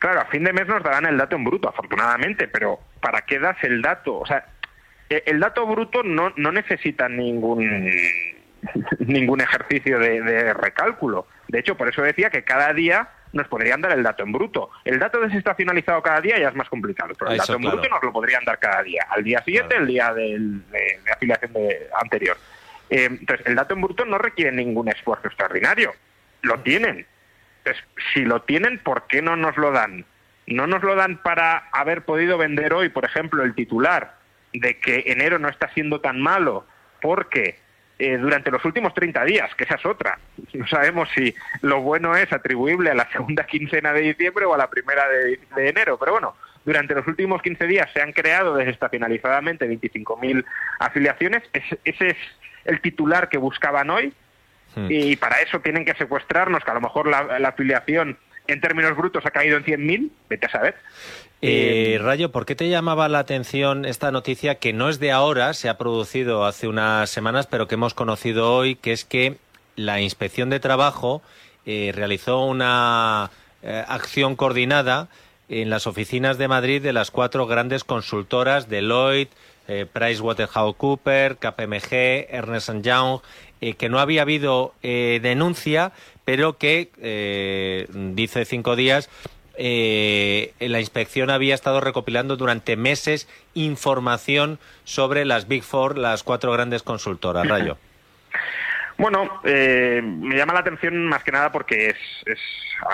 Claro, 0.00 0.20
a 0.22 0.24
fin 0.26 0.42
de 0.42 0.52
mes 0.52 0.66
nos 0.66 0.82
darán 0.82 1.06
el 1.06 1.16
dato 1.18 1.36
en 1.36 1.44
bruto, 1.44 1.68
afortunadamente, 1.68 2.48
pero 2.48 2.80
¿para 3.00 3.20
qué 3.22 3.38
das 3.38 3.56
el 3.62 3.80
dato? 3.82 4.18
O 4.18 4.26
sea, 4.26 4.44
e- 5.08 5.22
el 5.26 5.38
dato 5.40 5.66
bruto 5.66 6.02
no, 6.02 6.32
no 6.36 6.50
necesita 6.52 7.08
ningún 7.08 7.90
ningún 8.98 9.40
ejercicio 9.40 9.98
de, 9.98 10.20
de 10.22 10.52
recálculo. 10.54 11.26
De 11.48 11.58
hecho, 11.60 11.76
por 11.76 11.88
eso 11.88 12.02
decía 12.02 12.30
que 12.30 12.44
cada 12.44 12.72
día 12.72 13.08
nos 13.32 13.46
podrían 13.48 13.80
dar 13.80 13.92
el 13.92 14.02
dato 14.02 14.22
en 14.24 14.32
bruto. 14.32 14.70
El 14.84 14.98
dato 14.98 15.20
desestacionalizado 15.20 16.02
cada 16.02 16.20
día 16.20 16.38
ya 16.38 16.48
es 16.48 16.54
más 16.54 16.68
complicado, 16.68 17.14
pero 17.18 17.30
el 17.30 17.36
Eso, 17.36 17.44
dato 17.44 17.54
en 17.54 17.60
claro. 17.62 17.76
bruto 17.76 17.94
nos 17.94 18.02
lo 18.02 18.12
podrían 18.12 18.44
dar 18.44 18.58
cada 18.58 18.82
día. 18.82 19.06
Al 19.10 19.22
día 19.22 19.42
siguiente, 19.44 19.68
Claro. 19.76 19.82
el 19.84 19.88
día 19.88 20.14
del- 20.14 20.70
de, 20.70 21.00
de 21.04 21.12
afiliación 21.12 21.52
de- 21.52 21.88
anterior. 22.02 22.36
Eh, 22.90 23.04
entonces, 23.04 23.46
el 23.46 23.54
dato 23.54 23.74
en 23.74 23.82
bruto 23.82 24.04
no 24.04 24.18
requiere 24.18 24.50
ningún 24.52 24.88
esfuerzo 24.88 25.28
extraordinario. 25.28 25.92
Lo 26.42 26.58
tienen. 26.60 27.06
Entonces, 27.64 27.84
si 28.12 28.24
lo 28.24 28.42
tienen, 28.42 28.78
¿por 28.78 29.06
qué 29.06 29.22
no 29.22 29.36
nos 29.36 29.56
lo 29.56 29.70
dan? 29.70 30.04
No 30.46 30.66
nos 30.66 30.82
lo 30.82 30.94
dan 30.94 31.18
para 31.18 31.68
haber 31.72 32.02
podido 32.02 32.38
vender 32.38 32.72
hoy, 32.72 32.88
por 32.88 33.04
ejemplo, 33.04 33.42
el 33.42 33.54
titular 33.54 34.14
de 34.52 34.78
que 34.78 35.04
enero 35.06 35.38
no 35.38 35.48
está 35.48 35.68
siendo 35.72 36.00
tan 36.00 36.20
malo 36.20 36.66
porque 37.00 37.58
eh, 37.98 38.16
durante 38.16 38.50
los 38.50 38.64
últimos 38.64 38.94
30 38.94 39.24
días, 39.24 39.54
que 39.54 39.64
esa 39.64 39.74
es 39.74 39.84
otra, 39.84 40.18
no 40.54 40.66
sabemos 40.66 41.08
si 41.14 41.34
lo 41.60 41.82
bueno 41.82 42.16
es 42.16 42.32
atribuible 42.32 42.90
a 42.90 42.94
la 42.94 43.10
segunda 43.12 43.44
quincena 43.44 43.92
de 43.92 44.00
diciembre 44.00 44.46
o 44.46 44.54
a 44.54 44.58
la 44.58 44.70
primera 44.70 45.06
de, 45.08 45.68
enero, 45.68 45.98
pero 45.98 46.12
bueno, 46.12 46.34
durante 46.64 46.94
los 46.94 47.06
últimos 47.06 47.42
15 47.42 47.66
días 47.66 47.90
se 47.92 48.00
han 48.00 48.12
creado 48.12 48.56
desestacionalizadamente 48.56 49.68
25.000 49.68 50.44
afiliaciones, 50.78 51.42
ese 51.52 52.08
es 52.08 52.16
el 52.64 52.80
titular 52.80 53.28
que 53.28 53.38
buscaban 53.38 53.90
hoy, 53.90 54.14
Hmm. 54.74 54.86
y 54.88 55.16
para 55.16 55.40
eso 55.40 55.60
tienen 55.60 55.84
que 55.84 55.94
secuestrarnos, 55.94 56.62
que 56.64 56.70
a 56.70 56.74
lo 56.74 56.80
mejor 56.80 57.08
la, 57.08 57.38
la 57.38 57.48
afiliación 57.48 58.18
en 58.46 58.60
términos 58.60 58.96
brutos 58.96 59.24
ha 59.26 59.30
caído 59.30 59.56
en 59.56 59.64
100.000, 59.64 60.10
vete 60.28 60.46
a 60.46 60.50
saber. 60.50 60.74
Eh, 61.42 61.94
Eh, 61.94 61.98
Rayo, 61.98 62.30
¿por 62.30 62.44
qué 62.46 62.54
te 62.54 62.68
llamaba 62.68 63.08
la 63.08 63.20
atención 63.20 63.84
esta 63.84 64.10
noticia 64.10 64.56
que 64.56 64.72
no 64.72 64.88
es 64.88 65.00
de 65.00 65.10
ahora, 65.10 65.54
se 65.54 65.68
ha 65.68 65.78
producido 65.78 66.44
hace 66.44 66.68
unas 66.68 67.08
semanas, 67.10 67.46
pero 67.46 67.66
que 67.66 67.76
hemos 67.76 67.94
conocido 67.94 68.54
hoy, 68.54 68.76
que 68.76 68.92
es 68.92 69.04
que 69.04 69.36
la 69.76 70.00
Inspección 70.00 70.50
de 70.50 70.60
Trabajo 70.60 71.22
eh, 71.64 71.92
realizó 71.94 72.44
una 72.44 73.30
eh, 73.62 73.84
acción 73.88 74.36
coordinada 74.36 75.08
en 75.48 75.70
las 75.70 75.86
oficinas 75.86 76.38
de 76.38 76.48
Madrid 76.48 76.82
de 76.82 76.92
las 76.92 77.10
cuatro 77.10 77.46
grandes 77.46 77.84
consultoras, 77.84 78.68
Deloitte, 78.68 79.32
PricewaterhouseCoopers, 79.92 81.36
KPMG, 81.38 82.26
Ernst 82.28 82.70
Young, 82.82 83.20
eh, 83.60 83.74
que 83.74 83.88
no 83.88 83.98
había 83.98 84.22
habido 84.22 84.74
eh, 84.82 85.20
denuncia, 85.22 85.92
pero 86.24 86.58
que, 86.58 86.90
eh, 87.00 87.86
dice 87.90 88.44
cinco 88.44 88.76
días, 88.76 89.10
eh, 89.62 90.54
la 90.58 90.80
inspección 90.80 91.28
había 91.28 91.54
estado 91.54 91.82
recopilando 91.82 92.36
durante 92.36 92.76
meses 92.76 93.28
información 93.52 94.58
sobre 94.84 95.26
las 95.26 95.48
Big 95.48 95.62
Four, 95.62 95.98
las 95.98 96.22
cuatro 96.22 96.50
grandes 96.52 96.82
consultoras. 96.82 97.46
Rayo. 97.46 97.76
Bueno, 98.96 99.40
eh, 99.44 100.02
me 100.04 100.36
llama 100.36 100.52
la 100.52 100.60
atención 100.60 101.06
más 101.06 101.24
que 101.24 101.32
nada 101.32 101.50
porque 101.50 101.86
es, 101.86 101.96
es 102.26 102.38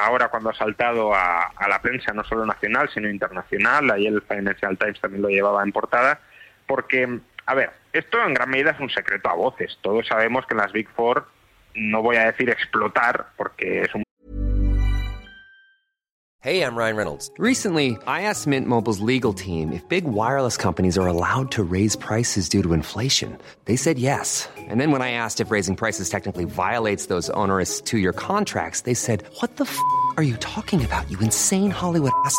ahora 0.05 0.29
cuando 0.29 0.51
ha 0.51 0.55
saltado 0.55 1.13
a, 1.13 1.49
a 1.49 1.69
la 1.69 1.83
prensa, 1.83 2.13
no 2.13 2.23
solo 2.23 2.47
nacional, 2.47 2.89
sino 2.95 3.11
internacional. 3.11 3.91
Ahí 3.91 4.07
el 4.07 4.23
Financial 4.23 4.79
Times 4.79 5.01
también 5.01 5.23
lo 5.23 5.31
llevaba 5.31 5.65
en 5.65 5.73
portada. 5.73 6.21
Porque, 6.65 7.19
a 7.47 7.55
ver, 7.57 7.73
esto 7.99 8.23
en 8.23 8.35
gran 8.35 8.51
medida 8.51 8.71
es 8.71 8.81
un 8.81 8.91
secreto 8.91 9.29
a 9.29 9.35
voces. 9.35 9.79
Todos 9.83 10.07
sabemos 10.07 10.47
que 10.47 10.55
en 10.55 10.59
las 10.59 10.73
Big 10.73 10.89
Four, 10.89 11.27
no 11.75 12.03
voy 12.03 12.17
a 12.17 12.27
decir 12.27 12.51
explotar, 12.51 13.27
porque 13.37 13.83
es 13.83 13.95
un 13.95 14.03
Hey, 16.47 16.63
I'm 16.63 16.77
Ryan 16.77 16.97
Reynolds. 16.97 17.29
Recently, 17.39 17.99
I 18.07 18.23
asked 18.23 18.47
Mint 18.47 18.69
Mobile's 18.69 19.01
legal 19.01 19.33
team 19.33 19.73
if 19.73 19.83
big 19.89 20.05
wireless 20.05 20.57
companies 20.57 20.97
are 20.97 21.09
allowed 21.09 21.51
to 21.53 21.65
raise 21.65 21.97
prices 21.97 22.49
due 22.49 22.63
to 22.63 22.73
inflation. 22.73 23.37
They 23.65 23.75
said 23.75 23.99
yes. 23.99 24.49
And 24.57 24.81
then 24.81 24.93
when 24.93 25.03
I 25.03 25.11
asked 25.11 25.41
if 25.41 25.51
raising 25.51 25.75
prices 25.75 26.09
technically 26.09 26.45
violates 26.45 27.07
those 27.07 27.31
onerous 27.31 27.81
two 27.81 27.99
year 27.99 28.13
contracts, 28.13 28.83
they 28.83 28.95
said, 28.95 29.25
What 29.41 29.57
the 29.57 29.65
f 29.65 29.77
are 30.17 30.23
you 30.23 30.37
talking 30.37 30.85
about, 30.85 31.11
you 31.11 31.19
insane 31.19 31.73
Hollywood 31.73 32.13
ass? 32.25 32.39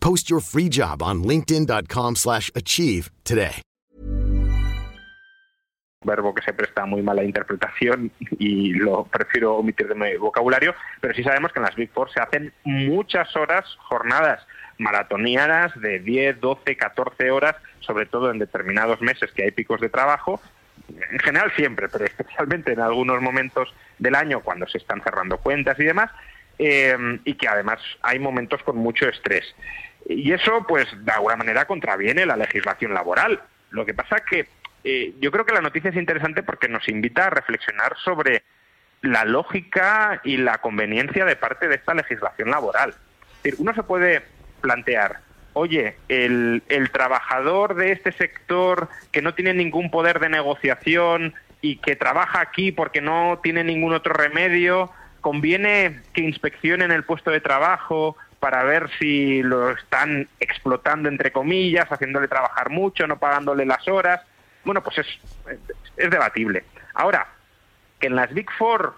Post 0.00 0.28
your 0.28 0.40
free 0.40 0.68
job 0.68 1.02
on 1.02 1.22
linkedin.com/achieve 1.22 2.16
slash 2.16 2.50
achieve 2.54 3.10
today. 3.24 3.62
verbo 6.02 6.34
que 6.34 6.42
se 6.42 6.54
presta 6.54 6.86
muy 6.86 7.02
mala 7.02 7.22
interpretación 7.24 8.10
y 8.38 8.72
lo 8.72 9.04
prefiero 9.04 9.56
omitir 9.56 9.86
de 9.86 9.94
mi 9.94 10.16
vocabulario, 10.16 10.74
pero 11.00 11.12
sí 11.14 11.22
sabemos 11.22 11.52
que 11.52 11.58
en 11.58 11.66
las 11.66 11.76
Big 11.76 11.90
Four 11.90 12.10
se 12.10 12.20
hacen 12.20 12.52
muchas 12.64 13.36
horas, 13.36 13.64
jornadas 13.88 14.46
maratonianas 14.78 15.78
de 15.78 15.98
10, 15.98 16.40
12, 16.40 16.76
14 16.76 17.30
horas, 17.30 17.56
sobre 17.80 18.06
todo 18.06 18.30
en 18.30 18.38
determinados 18.38 19.02
meses 19.02 19.30
que 19.32 19.44
hay 19.44 19.50
picos 19.50 19.78
de 19.80 19.90
trabajo, 19.90 20.40
en 20.88 21.18
general 21.18 21.52
siempre, 21.54 21.88
pero 21.90 22.04
especialmente 22.06 22.72
en 22.72 22.80
algunos 22.80 23.20
momentos 23.20 23.68
del 23.98 24.14
año 24.14 24.40
cuando 24.40 24.66
se 24.68 24.78
están 24.78 25.02
cerrando 25.02 25.36
cuentas 25.36 25.78
y 25.78 25.84
demás, 25.84 26.10
eh, 26.58 26.96
y 27.24 27.34
que 27.34 27.48
además 27.48 27.78
hay 28.00 28.18
momentos 28.18 28.62
con 28.62 28.78
mucho 28.78 29.06
estrés. 29.06 29.44
Y 30.06 30.32
eso, 30.32 30.64
pues, 30.66 30.86
de 31.04 31.12
alguna 31.12 31.36
manera 31.36 31.66
contraviene 31.66 32.26
la 32.26 32.36
legislación 32.36 32.94
laboral. 32.94 33.40
Lo 33.70 33.86
que 33.86 33.94
pasa 33.94 34.16
que 34.28 34.48
eh, 34.84 35.14
yo 35.20 35.30
creo 35.30 35.44
que 35.44 35.54
la 35.54 35.60
noticia 35.60 35.90
es 35.90 35.96
interesante 35.96 36.42
porque 36.42 36.68
nos 36.68 36.88
invita 36.88 37.26
a 37.26 37.30
reflexionar 37.30 37.96
sobre 38.02 38.42
la 39.02 39.24
lógica 39.24 40.20
y 40.24 40.36
la 40.36 40.58
conveniencia 40.58 41.24
de 41.24 41.36
parte 41.36 41.68
de 41.68 41.76
esta 41.76 41.94
legislación 41.94 42.50
laboral. 42.50 42.90
Es 42.90 43.42
decir, 43.42 43.60
uno 43.60 43.74
se 43.74 43.82
puede 43.82 44.22
plantear, 44.60 45.20
oye, 45.54 45.96
el, 46.08 46.62
el 46.68 46.90
trabajador 46.90 47.74
de 47.74 47.92
este 47.92 48.12
sector 48.12 48.88
que 49.12 49.22
no 49.22 49.34
tiene 49.34 49.54
ningún 49.54 49.90
poder 49.90 50.20
de 50.20 50.28
negociación 50.28 51.34
y 51.62 51.76
que 51.76 51.96
trabaja 51.96 52.40
aquí 52.40 52.72
porque 52.72 53.00
no 53.00 53.40
tiene 53.42 53.64
ningún 53.64 53.94
otro 53.94 54.12
remedio, 54.12 54.90
conviene 55.20 56.00
que 56.12 56.22
inspeccionen 56.22 56.90
el 56.90 57.04
puesto 57.04 57.30
de 57.30 57.40
trabajo 57.40 58.16
para 58.40 58.64
ver 58.64 58.90
si 58.98 59.42
lo 59.42 59.70
están 59.70 60.26
explotando, 60.40 61.08
entre 61.08 61.30
comillas, 61.30 61.86
haciéndole 61.90 62.26
trabajar 62.26 62.70
mucho, 62.70 63.06
no 63.06 63.18
pagándole 63.18 63.66
las 63.66 63.86
horas. 63.86 64.22
Bueno, 64.64 64.82
pues 64.82 64.98
es, 64.98 65.06
es 65.96 66.10
debatible. 66.10 66.64
Ahora, 66.94 67.28
que 67.98 68.06
en 68.06 68.16
las 68.16 68.32
Big 68.32 68.50
Four 68.52 68.94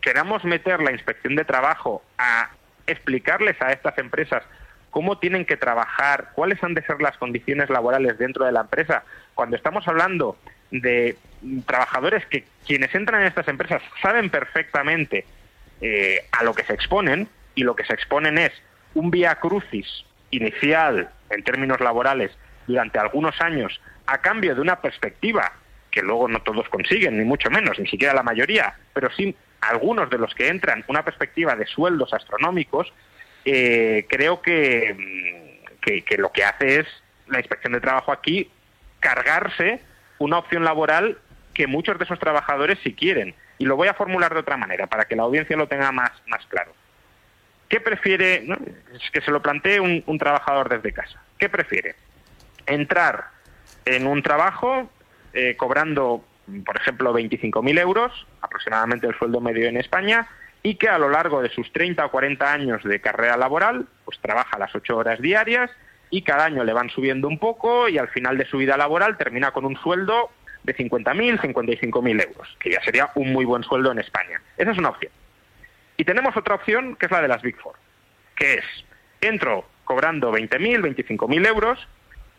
queramos 0.00 0.42
meter 0.44 0.80
la 0.80 0.90
inspección 0.90 1.36
de 1.36 1.44
trabajo 1.44 2.02
a 2.16 2.50
explicarles 2.86 3.60
a 3.60 3.72
estas 3.72 3.98
empresas 3.98 4.42
cómo 4.90 5.18
tienen 5.18 5.44
que 5.44 5.58
trabajar, 5.58 6.30
cuáles 6.34 6.62
han 6.64 6.74
de 6.74 6.82
ser 6.82 7.00
las 7.02 7.16
condiciones 7.18 7.68
laborales 7.68 8.18
dentro 8.18 8.46
de 8.46 8.52
la 8.52 8.62
empresa, 8.62 9.04
cuando 9.34 9.56
estamos 9.56 9.86
hablando 9.86 10.38
de 10.70 11.16
trabajadores 11.66 12.24
que 12.26 12.44
quienes 12.66 12.94
entran 12.94 13.20
en 13.20 13.28
estas 13.28 13.48
empresas 13.48 13.82
saben 14.02 14.30
perfectamente 14.30 15.26
eh, 15.80 16.26
a 16.32 16.42
lo 16.42 16.54
que 16.54 16.64
se 16.64 16.72
exponen 16.72 17.28
y 17.54 17.62
lo 17.62 17.76
que 17.76 17.84
se 17.84 17.94
exponen 17.94 18.38
es 18.38 18.52
un 18.94 19.10
vía 19.10 19.34
crucis 19.36 20.04
inicial 20.30 21.10
en 21.30 21.42
términos 21.42 21.80
laborales 21.80 22.30
durante 22.66 22.98
algunos 22.98 23.40
años 23.40 23.80
a 24.06 24.18
cambio 24.18 24.54
de 24.54 24.60
una 24.60 24.80
perspectiva 24.80 25.52
que 25.90 26.02
luego 26.02 26.28
no 26.28 26.42
todos 26.42 26.68
consiguen, 26.68 27.18
ni 27.18 27.24
mucho 27.24 27.50
menos, 27.50 27.78
ni 27.78 27.86
siquiera 27.86 28.14
la 28.14 28.22
mayoría, 28.22 28.74
pero 28.92 29.10
sí 29.10 29.34
algunos 29.60 30.10
de 30.10 30.18
los 30.18 30.34
que 30.34 30.48
entran 30.48 30.84
una 30.88 31.04
perspectiva 31.04 31.56
de 31.56 31.66
sueldos 31.66 32.12
astronómicos, 32.12 32.92
eh, 33.44 34.06
creo 34.08 34.36
mm, 34.36 34.40
que, 35.80 36.04
que, 36.04 36.18
lo 36.18 36.30
que 36.30 36.44
hace 36.44 36.80
es 36.80 36.86
la 37.26 37.38
inspección 37.38 37.72
de 37.72 37.80
trabajo 37.80 38.12
aquí 38.12 38.50
cargarse 39.00 39.80
una 40.18 40.38
opción 40.38 40.64
laboral 40.64 41.18
que 41.54 41.66
muchos 41.66 41.98
de 41.98 42.04
esos 42.04 42.18
trabajadores 42.18 42.78
sí 42.82 42.94
quieren. 42.94 43.34
Y 43.58 43.64
lo 43.64 43.76
voy 43.76 43.88
a 43.88 43.94
formular 43.94 44.32
de 44.32 44.40
otra 44.40 44.56
manera 44.56 44.86
para 44.86 45.06
que 45.06 45.16
la 45.16 45.24
audiencia 45.24 45.56
lo 45.56 45.66
tenga 45.66 45.90
más, 45.90 46.12
más 46.26 46.44
claro. 46.46 46.72
¿Qué 47.68 47.80
prefiere, 47.80 48.46
que 49.12 49.20
se 49.20 49.30
lo 49.30 49.42
plantee 49.42 49.80
un, 49.80 50.02
un 50.06 50.18
trabajador 50.18 50.68
desde 50.68 50.92
casa? 50.92 51.22
¿Qué 51.38 51.48
prefiere? 51.48 51.94
Entrar 52.66 53.26
en 53.84 54.06
un 54.06 54.22
trabajo 54.22 54.90
eh, 55.32 55.56
cobrando, 55.56 56.24
por 56.64 56.76
ejemplo, 56.76 57.12
25.000 57.12 57.78
euros, 57.80 58.26
aproximadamente 58.40 59.06
el 59.06 59.14
sueldo 59.16 59.40
medio 59.40 59.68
en 59.68 59.76
España, 59.76 60.28
y 60.62 60.74
que 60.76 60.88
a 60.88 60.98
lo 60.98 61.08
largo 61.08 61.42
de 61.42 61.50
sus 61.50 61.72
30 61.72 62.04
o 62.04 62.10
40 62.10 62.52
años 62.52 62.82
de 62.82 63.00
carrera 63.00 63.36
laboral, 63.36 63.86
pues 64.04 64.18
trabaja 64.20 64.58
las 64.58 64.74
8 64.74 64.96
horas 64.96 65.20
diarias 65.20 65.70
y 66.10 66.22
cada 66.22 66.46
año 66.46 66.64
le 66.64 66.72
van 66.72 66.90
subiendo 66.90 67.28
un 67.28 67.38
poco 67.38 67.88
y 67.88 67.98
al 67.98 68.08
final 68.08 68.38
de 68.38 68.46
su 68.46 68.58
vida 68.58 68.76
laboral 68.76 69.16
termina 69.16 69.50
con 69.50 69.64
un 69.64 69.76
sueldo 69.76 70.30
de 70.64 70.74
50.000, 70.74 71.38
55.000 71.40 72.26
euros, 72.26 72.56
que 72.58 72.72
ya 72.72 72.82
sería 72.82 73.10
un 73.14 73.32
muy 73.32 73.44
buen 73.44 73.62
sueldo 73.62 73.92
en 73.92 73.98
España. 73.98 74.40
Esa 74.56 74.72
es 74.72 74.78
una 74.78 74.90
opción. 74.90 75.12
Y 75.98 76.04
tenemos 76.04 76.36
otra 76.36 76.54
opción 76.54 76.94
que 76.94 77.06
es 77.06 77.12
la 77.12 77.20
de 77.20 77.28
las 77.28 77.42
Big 77.42 77.56
Four, 77.56 77.74
que 78.36 78.54
es, 78.54 78.64
entro 79.20 79.66
cobrando 79.84 80.32
20.000, 80.32 80.80
25.000 80.80 81.46
euros, 81.46 81.88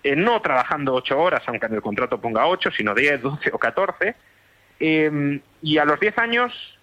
eh, 0.01 0.15
no 0.15 0.41
trabajando 0.41 0.93
ocho 0.93 1.19
horas, 1.19 1.43
aunque 1.45 1.65
en 1.65 1.75
el 1.75 1.81
contrato 1.81 2.21
ponga 2.21 2.47
ocho, 2.47 2.71
sino 2.71 2.95
10, 2.95 3.21
12 3.21 3.49
o 3.51 3.59
14, 3.59 4.15
em, 4.79 5.41
y 5.61 5.77
a 5.77 5.83
los 5.83 5.99
10 5.99 6.17
años 6.19 6.79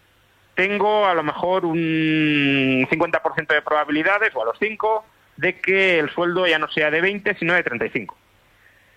tengo 0.55 1.07
a 1.07 1.15
lo 1.15 1.23
mejor 1.23 1.65
un 1.65 2.87
50% 2.91 3.55
de 3.55 3.63
probabilidades, 3.63 4.35
o 4.35 4.43
a 4.43 4.45
los 4.45 4.59
5, 4.59 5.07
de 5.39 5.59
que 5.61 5.99
el 5.99 6.11
sueldo 6.11 6.47
ya 6.47 6.59
no 6.59 6.69
sea 6.69 6.91
de 6.91 7.01
20, 7.01 7.37
sino 7.39 7.55
de 7.55 7.63
35. 7.63 8.17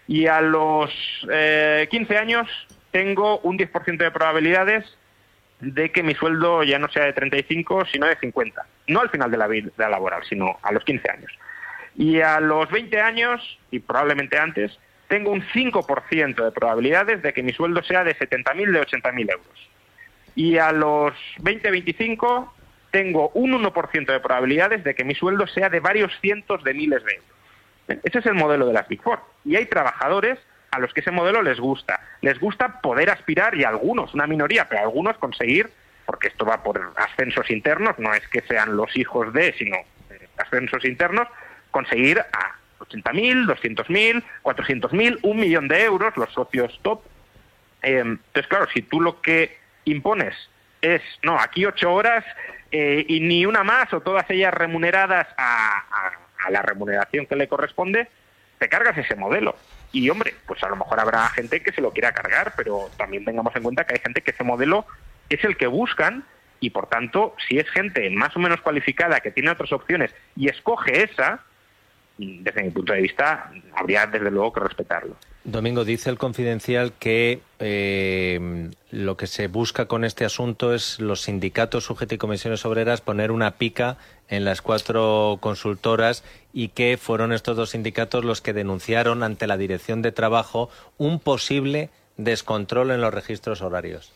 Y 0.08 0.28
a 0.28 0.42
los 0.42 0.90
15 1.30 1.30
eh, 1.32 2.18
años 2.18 2.50
tengo 2.92 3.40
un 3.40 3.58
10% 3.58 3.98
de 3.98 4.12
probabilidades 4.12 4.86
de 5.62 5.92
que 5.92 6.04
mi 6.04 6.16
sueldo 6.16 6.64
ya 6.64 6.80
no 6.80 6.90
sea 6.90 7.06
de 7.06 7.14
35, 7.14 7.86
sino 7.92 8.08
de 8.08 8.16
50. 8.18 8.66
No 8.88 9.02
al 9.02 9.10
final 9.10 9.30
de 9.30 9.38
la 9.38 9.48
vida 9.48 9.90
laboral, 9.90 10.24
sino 10.28 10.58
a 10.62 10.72
los 10.72 10.84
15 10.84 11.12
años. 11.12 11.32
Y 11.96 12.22
a 12.22 12.40
los 12.40 12.70
20 12.72 13.00
años, 13.02 13.60
y 13.72 13.80
probablemente 13.80 14.38
antes, 14.38 14.80
tengo 15.08 15.32
un 15.32 15.42
5% 15.42 16.44
de 16.44 16.52
probabilidades 16.52 17.22
de 17.22 17.34
que 17.34 17.44
mi 17.44 17.52
sueldo 17.52 17.84
sea 17.84 18.04
de 18.04 18.16
70.000, 18.16 18.72
de 18.72 18.82
80.000 18.82 19.32
euros. 19.32 19.70
Y 20.36 20.58
a 20.58 20.72
los 20.72 21.14
20-25 21.40 22.52
tengo 22.92 23.30
un 23.34 23.52
1% 23.52 24.06
de 24.06 24.20
probabilidades 24.20 24.84
de 24.84 24.96
que 24.96 25.04
mi 25.04 25.16
sueldo 25.16 25.48
sea 25.48 25.70
de 25.70 25.80
varios 25.80 26.12
cientos 26.22 26.64
de 26.64 26.74
miles 26.74 27.04
de 27.04 27.16
euros. 27.16 28.02
Ese 28.04 28.20
es 28.20 28.26
el 28.28 28.36
modelo 28.36 28.68
de 28.68 28.74
las 28.74 28.88
Big 28.88 29.02
Four. 29.02 29.20
Y 29.44 29.56
hay 29.56 29.66
trabajadores 29.66 30.40
a 30.72 30.80
los 30.80 30.94
que 30.94 31.02
ese 31.02 31.12
modelo 31.12 31.42
les 31.42 31.60
gusta. 31.60 32.00
Les 32.22 32.40
gusta 32.40 32.82
poder 32.82 33.10
aspirar, 33.10 33.56
y 33.56 33.64
algunos, 33.64 34.14
una 34.14 34.28
minoría, 34.28 34.68
pero 34.68 34.82
algunos 34.82 35.18
conseguir, 35.18 35.70
porque 36.06 36.28
esto 36.28 36.46
va 36.46 36.64
por 36.64 36.94
ascensos 36.98 37.50
internos, 37.50 37.98
no 38.00 38.14
es 38.14 38.28
que 38.28 38.42
sean 38.42 38.76
los 38.76 38.96
hijos 38.96 39.32
de, 39.34 39.54
sino 39.54 39.78
ascensos 40.38 40.86
internos, 40.86 41.28
conseguir 41.72 42.20
a 42.20 42.56
80.000, 42.80 43.46
200.000, 43.46 44.24
400.000, 44.44 45.20
un 45.24 45.38
millón 45.38 45.68
de 45.68 45.84
euros, 45.84 46.16
los 46.18 46.32
socios 46.34 46.80
top. 46.82 47.04
Eh, 47.82 48.00
entonces, 48.00 48.48
claro, 48.48 48.68
si 48.74 48.82
tú 48.82 49.02
lo 49.02 49.22
que 49.22 49.58
impones 49.86 50.36
es, 50.82 51.02
no, 51.24 51.40
aquí 51.40 51.66
ocho 51.66 51.94
horas 51.94 52.24
eh, 52.72 53.06
y 53.08 53.20
ni 53.20 53.46
una 53.46 53.64
más 53.64 53.94
o 53.94 54.02
todas 54.02 54.30
ellas 54.30 54.54
remuneradas 54.54 55.28
a, 55.38 55.84
la 56.50 56.62
remuneración 56.62 57.26
que 57.26 57.36
le 57.36 57.48
corresponde, 57.48 58.08
te 58.58 58.70
cargas 58.70 58.98
ese 58.98 59.16
modelo. 59.16 59.56
Y 59.92 60.10
hombre, 60.10 60.36
pues 60.46 60.64
a 60.64 60.70
lo 60.70 60.76
mejor 60.76 61.00
habrá 61.00 61.28
gente 61.30 61.62
que 61.62 61.72
se 61.72 61.82
lo 61.82 61.92
quiera 61.92 62.12
cargar, 62.12 62.54
pero 62.56 62.90
también 62.98 63.26
tengamos 63.26 63.56
en 63.56 63.64
cuenta 63.64 63.86
que 63.86 63.96
hay 63.96 64.00
gente 64.00 64.22
que 64.22 64.32
ese 64.32 64.44
modelo 64.44 64.86
es 65.30 65.44
el 65.44 65.58
que 65.58 65.68
buscan 65.68 66.26
y 66.60 66.72
por 66.72 66.88
tanto, 66.88 67.36
si 67.48 67.58
es 67.58 67.70
gente 67.70 68.10
más 68.10 68.36
o 68.36 68.40
menos 68.40 68.62
cualificada 68.62 69.22
que 69.22 69.32
tiene 69.32 69.50
otras 69.50 69.72
opciones 69.72 70.14
y 70.36 70.50
escoge 70.50 71.04
esa, 71.04 71.42
desde 72.18 72.64
mi 72.64 72.70
punto 72.72 72.94
de 72.94 73.02
vista, 73.02 73.52
habría 73.76 74.06
desde 74.08 74.30
luego 74.30 74.52
que 74.52 74.60
respetarlo. 74.60 75.16
Domingo, 75.46 75.86
dice 75.86 76.10
el 76.10 76.18
confidencial 76.18 76.94
que 77.00 77.40
eh, 77.60 78.70
lo 78.92 79.16
que 79.16 79.26
se 79.26 79.48
busca 79.48 79.86
con 79.86 80.04
este 80.04 80.26
asunto 80.26 80.74
es 80.74 81.00
los 81.00 81.22
sindicatos, 81.22 81.86
sujetos 81.86 82.16
y 82.16 82.18
comisiones 82.18 82.66
obreras 82.66 83.00
poner 83.00 83.32
una 83.32 83.52
pica 83.52 83.98
en 84.30 84.46
las 84.46 84.62
cuatro 84.62 85.38
consultoras 85.42 86.24
y 86.54 86.70
que 86.70 86.98
fueron 86.98 87.34
estos 87.34 87.58
dos 87.58 87.72
sindicatos 87.72 88.24
los 88.24 88.42
que 88.42 88.54
denunciaron 88.54 89.24
ante 89.24 89.48
la 89.48 89.58
Dirección 89.58 90.02
de 90.02 90.12
Trabajo 90.12 90.70
un 90.98 91.20
posible 91.20 91.90
descontrol 92.18 92.92
en 92.92 93.02
los 93.02 93.14
registros 93.14 93.62
horarios. 93.62 94.12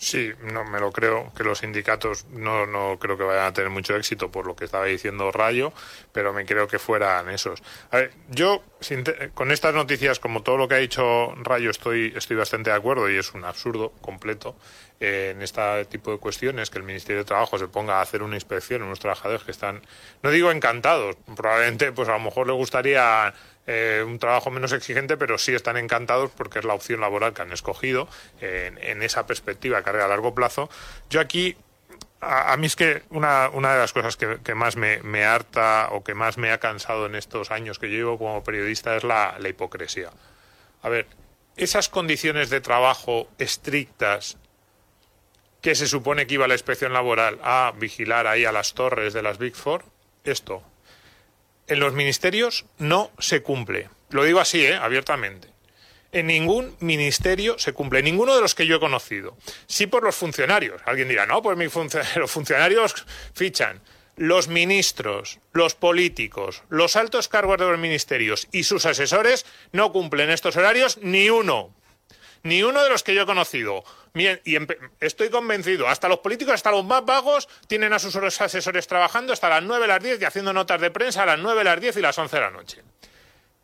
Sí, 0.00 0.32
no 0.44 0.64
me 0.64 0.78
lo 0.78 0.92
creo, 0.92 1.32
que 1.36 1.42
los 1.42 1.58
sindicatos 1.58 2.26
no, 2.26 2.66
no 2.66 3.00
creo 3.00 3.18
que 3.18 3.24
vayan 3.24 3.46
a 3.46 3.52
tener 3.52 3.68
mucho 3.68 3.96
éxito 3.96 4.30
por 4.30 4.46
lo 4.46 4.54
que 4.54 4.64
estaba 4.64 4.84
diciendo 4.84 5.32
Rayo, 5.32 5.72
pero 6.12 6.32
me 6.32 6.46
creo 6.46 6.68
que 6.68 6.78
fueran 6.78 7.28
esos. 7.30 7.64
A 7.90 7.96
ver, 7.96 8.12
yo 8.28 8.62
con 9.34 9.50
estas 9.50 9.74
noticias, 9.74 10.20
como 10.20 10.44
todo 10.44 10.56
lo 10.56 10.68
que 10.68 10.76
ha 10.76 10.78
dicho 10.78 11.34
Rayo, 11.42 11.70
estoy, 11.70 12.12
estoy 12.16 12.36
bastante 12.36 12.70
de 12.70 12.76
acuerdo 12.76 13.10
y 13.10 13.16
es 13.16 13.34
un 13.34 13.44
absurdo 13.44 13.90
completo 14.00 14.54
eh, 15.00 15.32
en 15.34 15.42
este 15.42 15.84
tipo 15.86 16.12
de 16.12 16.18
cuestiones 16.18 16.70
que 16.70 16.78
el 16.78 16.84
Ministerio 16.84 17.22
de 17.22 17.24
Trabajo 17.24 17.58
se 17.58 17.66
ponga 17.66 17.98
a 17.98 18.02
hacer 18.02 18.22
una 18.22 18.36
inspección 18.36 18.82
a 18.82 18.84
unos 18.84 19.00
trabajadores 19.00 19.42
que 19.42 19.50
están, 19.50 19.82
no 20.22 20.30
digo 20.30 20.52
encantados, 20.52 21.16
probablemente 21.36 21.90
pues 21.90 22.08
a 22.08 22.12
lo 22.12 22.20
mejor 22.20 22.46
le 22.46 22.52
gustaría 22.52 23.34
eh, 23.70 24.02
un 24.02 24.18
trabajo 24.18 24.50
menos 24.50 24.72
exigente, 24.72 25.18
pero 25.18 25.36
sí 25.36 25.54
están 25.54 25.76
encantados 25.76 26.30
porque 26.34 26.58
es 26.58 26.64
la 26.64 26.72
opción 26.72 27.02
laboral 27.02 27.34
que 27.34 27.42
han 27.42 27.52
escogido 27.52 28.08
en, 28.40 29.02
esa 29.02 29.26
perspectiva, 29.26 29.82
carrera 29.82 30.06
a 30.06 30.08
largo 30.08 30.34
plazo. 30.34 30.70
Yo 31.10 31.20
aquí 31.20 31.54
a, 32.22 32.56
mí 32.56 32.66
es 32.66 32.76
que 32.76 33.02
una, 33.10 33.50
una 33.50 33.74
de 33.74 33.78
las 33.78 33.92
cosas 33.92 34.16
que, 34.16 34.54
más 34.54 34.76
me, 34.76 35.24
harta 35.26 35.88
o 35.92 36.02
que 36.02 36.14
más 36.14 36.38
me 36.38 36.50
ha 36.50 36.56
cansado 36.56 37.04
en 37.04 37.14
estos 37.14 37.50
años 37.50 37.78
que 37.78 37.88
llevo 37.88 38.16
como 38.16 38.42
periodista 38.42 38.96
es 38.96 39.04
la, 39.04 39.36
la 39.38 39.50
hipocresía. 39.50 40.12
A 40.82 40.88
ver, 40.88 41.06
esas 41.58 41.90
condiciones 41.90 42.48
de 42.48 42.62
trabajo 42.62 43.28
estrictas 43.36 44.38
que 45.60 45.74
se 45.74 45.86
supone 45.86 46.26
que 46.26 46.34
iba 46.34 46.48
la 46.48 46.54
inspección 46.54 46.94
laboral 46.94 47.38
a 47.42 47.74
vigilar 47.76 48.28
ahí 48.28 48.46
a 48.46 48.52
las 48.52 48.72
torres 48.72 49.12
de 49.12 49.20
las 49.20 49.36
Big 49.36 49.54
Four, 49.54 49.84
esto 50.24 50.62
en 51.68 51.80
los 51.80 51.92
ministerios 51.92 52.64
no 52.78 53.10
se 53.18 53.42
cumple. 53.42 53.88
Lo 54.10 54.24
digo 54.24 54.40
así, 54.40 54.64
¿eh? 54.64 54.74
abiertamente. 54.74 55.48
En 56.10 56.26
ningún 56.26 56.74
ministerio 56.80 57.58
se 57.58 57.74
cumple, 57.74 58.02
ninguno 58.02 58.34
de 58.34 58.40
los 58.40 58.54
que 58.54 58.66
yo 58.66 58.76
he 58.76 58.80
conocido. 58.80 59.36
Sí 59.66 59.86
por 59.86 60.02
los 60.02 60.16
funcionarios. 60.16 60.80
Alguien 60.86 61.08
dirá, 61.08 61.26
no, 61.26 61.42
pues 61.42 61.58
los 62.16 62.30
funcionarios 62.30 63.06
fichan. 63.34 63.80
Los 64.16 64.48
ministros, 64.48 65.38
los 65.52 65.76
políticos, 65.76 66.64
los 66.70 66.96
altos 66.96 67.28
cargos 67.28 67.58
de 67.58 67.66
los 67.66 67.78
ministerios 67.78 68.48
y 68.50 68.64
sus 68.64 68.84
asesores 68.84 69.46
no 69.70 69.92
cumplen 69.92 70.30
estos 70.30 70.56
horarios 70.56 70.98
ni 71.02 71.30
uno. 71.30 71.72
Ni 72.42 72.62
uno 72.62 72.82
de 72.82 72.88
los 72.88 73.02
que 73.02 73.14
yo 73.14 73.22
he 73.22 73.26
conocido. 73.26 73.84
Y 74.14 74.26
estoy 75.00 75.30
convencido, 75.30 75.88
hasta 75.88 76.08
los 76.08 76.18
políticos, 76.18 76.54
hasta 76.54 76.70
los 76.70 76.84
más 76.84 77.04
vagos, 77.04 77.48
tienen 77.66 77.92
a 77.92 77.98
sus 77.98 78.16
asesores 78.16 78.86
trabajando 78.86 79.32
hasta 79.32 79.48
las 79.48 79.62
9 79.62 79.86
las 79.86 80.02
10 80.02 80.20
y 80.20 80.24
haciendo 80.24 80.52
notas 80.52 80.80
de 80.80 80.90
prensa 80.90 81.22
a 81.22 81.26
las 81.26 81.38
9 81.38 81.64
las 81.64 81.80
10 81.80 81.96
y 81.96 82.00
las 82.00 82.18
11 82.18 82.36
de 82.36 82.42
la 82.42 82.50
noche. 82.50 82.82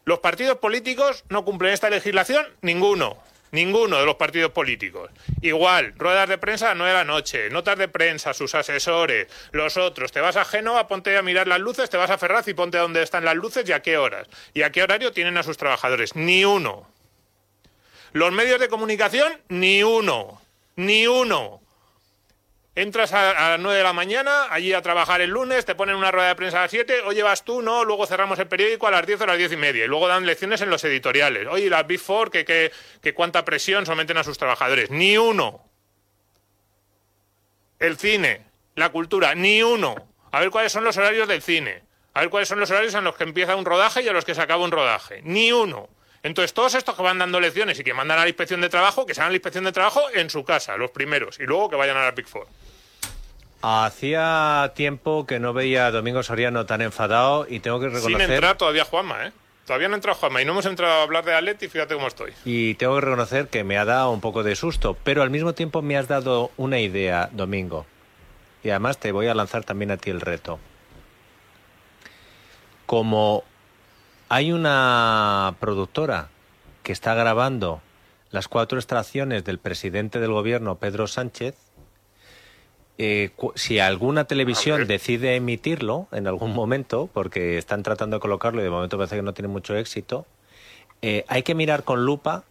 Los 0.05 0.19
partidos 0.19 0.59
políticos 0.59 1.25
no 1.29 1.45
cumplen 1.45 1.73
esta 1.73 1.91
legislación, 1.91 2.47
ninguno. 2.61 3.19
Ninguno 3.53 4.01
de 4.01 4.05
los 4.05 4.17
partidos 4.17 4.51
políticos. 4.51 5.11
Igual, 5.41 5.95
ruedas 5.97 6.29
de 6.29 6.39
prensa 6.39 6.67
a 6.67 6.69
las 6.71 6.79
9 6.79 6.93
de 6.93 6.99
la 6.99 7.05
noche, 7.05 7.51
notas 7.51 7.79
de 7.79 7.87
prensa, 7.87 8.35
sus 8.35 8.55
asesores, 8.55 9.29
los 9.53 9.77
otros. 9.77 10.11
Te 10.11 10.21
vas 10.21 10.37
a 10.37 10.45
Génova, 10.45 10.89
ponte 10.89 11.17
a 11.17 11.23
mirar 11.23 11.47
las 11.47 11.61
luces, 11.61 11.89
te 11.89 11.97
vas 11.97 12.11
a 12.11 12.19
Ferraz 12.19 12.49
y 12.49 12.55
ponte 12.55 12.79
a 12.79 12.81
dónde 12.81 13.03
están 13.03 13.25
las 13.25 13.37
luces 13.37 13.69
y 13.69 13.73
a 13.73 13.81
qué 13.81 13.97
horas. 13.97 14.29
Y 14.55 14.63
a 14.63 14.73
qué 14.73 14.83
horario 14.83 15.13
tienen 15.13 15.39
a 15.39 15.45
sus 15.45 15.57
trabajadores. 15.57 16.17
Ni 16.17 16.45
uno. 16.45 16.89
Los 18.15 18.31
medios 18.31 18.61
de 18.61 18.69
comunicación, 18.69 19.41
ni 19.49 19.83
uno. 19.83 20.41
Ni 20.77 21.09
uno. 21.09 21.61
Entras 22.77 23.13
a, 23.13 23.51
las 23.51 23.59
9 23.59 23.77
de 23.77 23.83
la 23.83 23.93
mañana, 23.93 24.47
allí 24.51 24.73
a 24.73 24.83
trabajar 24.83 25.21
el 25.21 25.31
lunes, 25.31 25.65
te 25.65 25.75
ponen 25.75 25.97
una 25.97 26.13
rueda 26.13 26.29
de 26.29 26.37
prensa 26.37 26.59
a 26.59 26.63
las 26.63 26.71
7, 26.71 27.01
oye, 27.07 27.25
vas 27.25 27.45
tú, 27.45 27.61
no, 27.61 27.85
luego 27.85 28.07
cerramos 28.07 28.39
el 28.39 28.47
periódico 28.47 28.87
a 28.87 28.93
las 28.93 29.05
10 29.05 29.21
o 29.21 29.25
a 29.25 29.27
las 29.27 29.39
10 29.39 29.53
y 29.53 29.57
media, 29.57 29.85
y 29.85 29.89
luego 29.89 30.07
dan 30.07 30.27
lecciones 30.27 30.61
en 30.61 30.71
los 30.71 30.85
editoriales. 30.85 31.49
Oye, 31.49 31.69
las 31.69 31.85
Big 31.89 31.99
Four, 31.99 32.31
que, 32.31 32.45
que, 32.45 32.71
que 33.03 33.15
cuánta 33.15 33.45
presión 33.45 33.85
someten 33.85 34.17
a 34.17 34.23
sus 34.23 34.39
trabajadores. 34.39 34.93
Ni 34.93 35.19
uno. 35.19 35.69
El 37.81 37.99
cine, 37.99 38.47
la 38.77 38.91
cultura, 38.91 39.35
ni 39.35 39.61
uno. 39.65 39.97
A 40.31 40.39
ver 40.39 40.51
cuáles 40.51 40.71
son 40.71 40.85
los 40.85 40.97
horarios 40.97 41.27
del 41.27 41.43
cine. 41.43 41.83
A 42.13 42.21
ver 42.21 42.31
cuáles 42.31 42.49
son 42.49 42.61
los 42.61 42.71
horarios 42.71 42.95
en 42.95 43.03
los 43.03 43.17
que 43.17 43.25
empieza 43.25 43.57
un 43.57 43.65
rodaje 43.65 44.03
y 44.03 44.09
a 44.09 44.13
los 44.13 44.25
que 44.25 44.37
se 44.37 44.41
acaba 44.41 44.63
un 44.63 44.71
rodaje. 44.71 45.21
Ni 45.25 45.51
uno. 45.51 45.89
Entonces, 46.25 46.55
todos 46.55 46.75
estos 46.75 46.97
que 46.97 47.03
van 47.03 47.19
dando 47.19 47.39
lecciones 47.39 47.79
y 47.79 47.85
que 47.85 47.93
mandan 47.93 48.19
a 48.19 48.23
la 48.23 48.29
inspección 48.29 48.63
de 48.63 48.71
trabajo, 48.71 49.05
que 49.05 49.15
se 49.15 49.21
hagan 49.21 49.33
la 49.33 49.37
inspección 49.37 49.63
de 49.65 49.73
trabajo 49.73 50.01
en 50.15 50.31
su 50.31 50.43
casa, 50.43 50.75
los 50.79 50.91
primeros, 50.91 51.39
y 51.39 51.43
luego 51.43 51.69
que 51.69 51.77
vayan 51.77 51.99
a 51.99 52.03
la 52.03 52.13
Big 52.13 52.27
Four. 52.27 52.47
Hacía 53.61 54.73
tiempo 54.75 55.27
que 55.27 55.39
no 55.39 55.53
veía 55.53 55.87
a 55.87 55.91
Domingo 55.91 56.23
Soriano 56.23 56.65
tan 56.65 56.81
enfadado 56.81 57.47
y 57.47 57.61
tengo 57.61 57.79
que 57.79 57.89
reconocer... 57.89 58.23
Sin 58.23 58.31
entrar 58.31 58.57
todavía 58.57 58.87
Juanma, 58.87 59.27
¿eh? 59.27 59.33
Todavía 59.67 59.89
no 59.89 59.95
ha 59.95 59.97
entrado 59.97 60.19
Juanma 60.19 60.41
y 60.41 60.47
no 60.47 60.53
hemos 60.53 60.65
entrado 60.65 60.95
a 60.95 61.03
hablar 61.03 61.27
de 61.27 61.35
Atleti, 61.35 61.69
fíjate 61.69 61.95
cómo 61.95 62.07
estoy. 62.07 62.33
Y 62.47 62.75
tengo 62.77 62.95
que 62.95 63.03
reconocer 63.03 63.49
que 63.49 63.63
me 63.63 63.77
ha 63.77 63.85
dado 63.85 64.11
un 64.11 64.23
poco 64.23 64.43
de 64.43 64.57
susto, 64.57 64.97
pero 65.05 65.23
al 65.23 65.29
mismo 65.29 65.53
tiempo 65.53 65.83
me 65.83 65.99
has 65.99 66.09
dado 66.09 66.53
una 66.57 66.81
idea, 66.81 67.29
Domingo. 67.33 67.85
Y 68.63 68.71
además 68.71 68.97
te 68.97 69.13
voy 69.13 69.27
a 69.27 69.35
lanzar 69.35 69.63
también 69.65 69.91
a 69.91 69.99
ti 69.99 70.09
el 70.09 70.23
reto. 70.23 70.59
Como 72.87 73.45
hay 74.29 74.53
una 74.53 75.55
productora 75.61 76.29
que 76.83 76.93
está 76.93 77.15
grabando 77.15 77.81
las 78.31 78.49
cuatro 78.49 78.79
extracciones 78.79 79.45
del 79.45 79.59
presidente 79.59 80.19
del 80.21 80.33
gobierno, 80.33 80.77
Pedro 80.77 81.07
Sánchez, 81.07 81.55
eh, 82.97 83.31
si 83.57 83.81
alguna 83.81 84.25
televisión 84.25 84.87
decide 84.87 85.35
emitirlo 85.35 86.07
en 86.13 86.29
algún 86.29 86.53
momento, 86.53 87.09
porque 87.13 87.59
están 87.59 87.83
tratando 87.83 88.17
de 88.17 88.21
colocarlo 88.21 88.61
y 88.61 88.65
de 88.65 88.71
momento 88.71 88.97
parece 88.97 89.17
que 89.17 89.23
no 89.23 89.35
tiene 89.35 89.49
mucho 89.49 89.77
éxito, 89.77 90.27
eh, 91.03 91.25
hay 91.29 91.43
que 91.43 91.55
mirar 91.55 91.83
con 91.83 92.05
lupa 92.05 92.45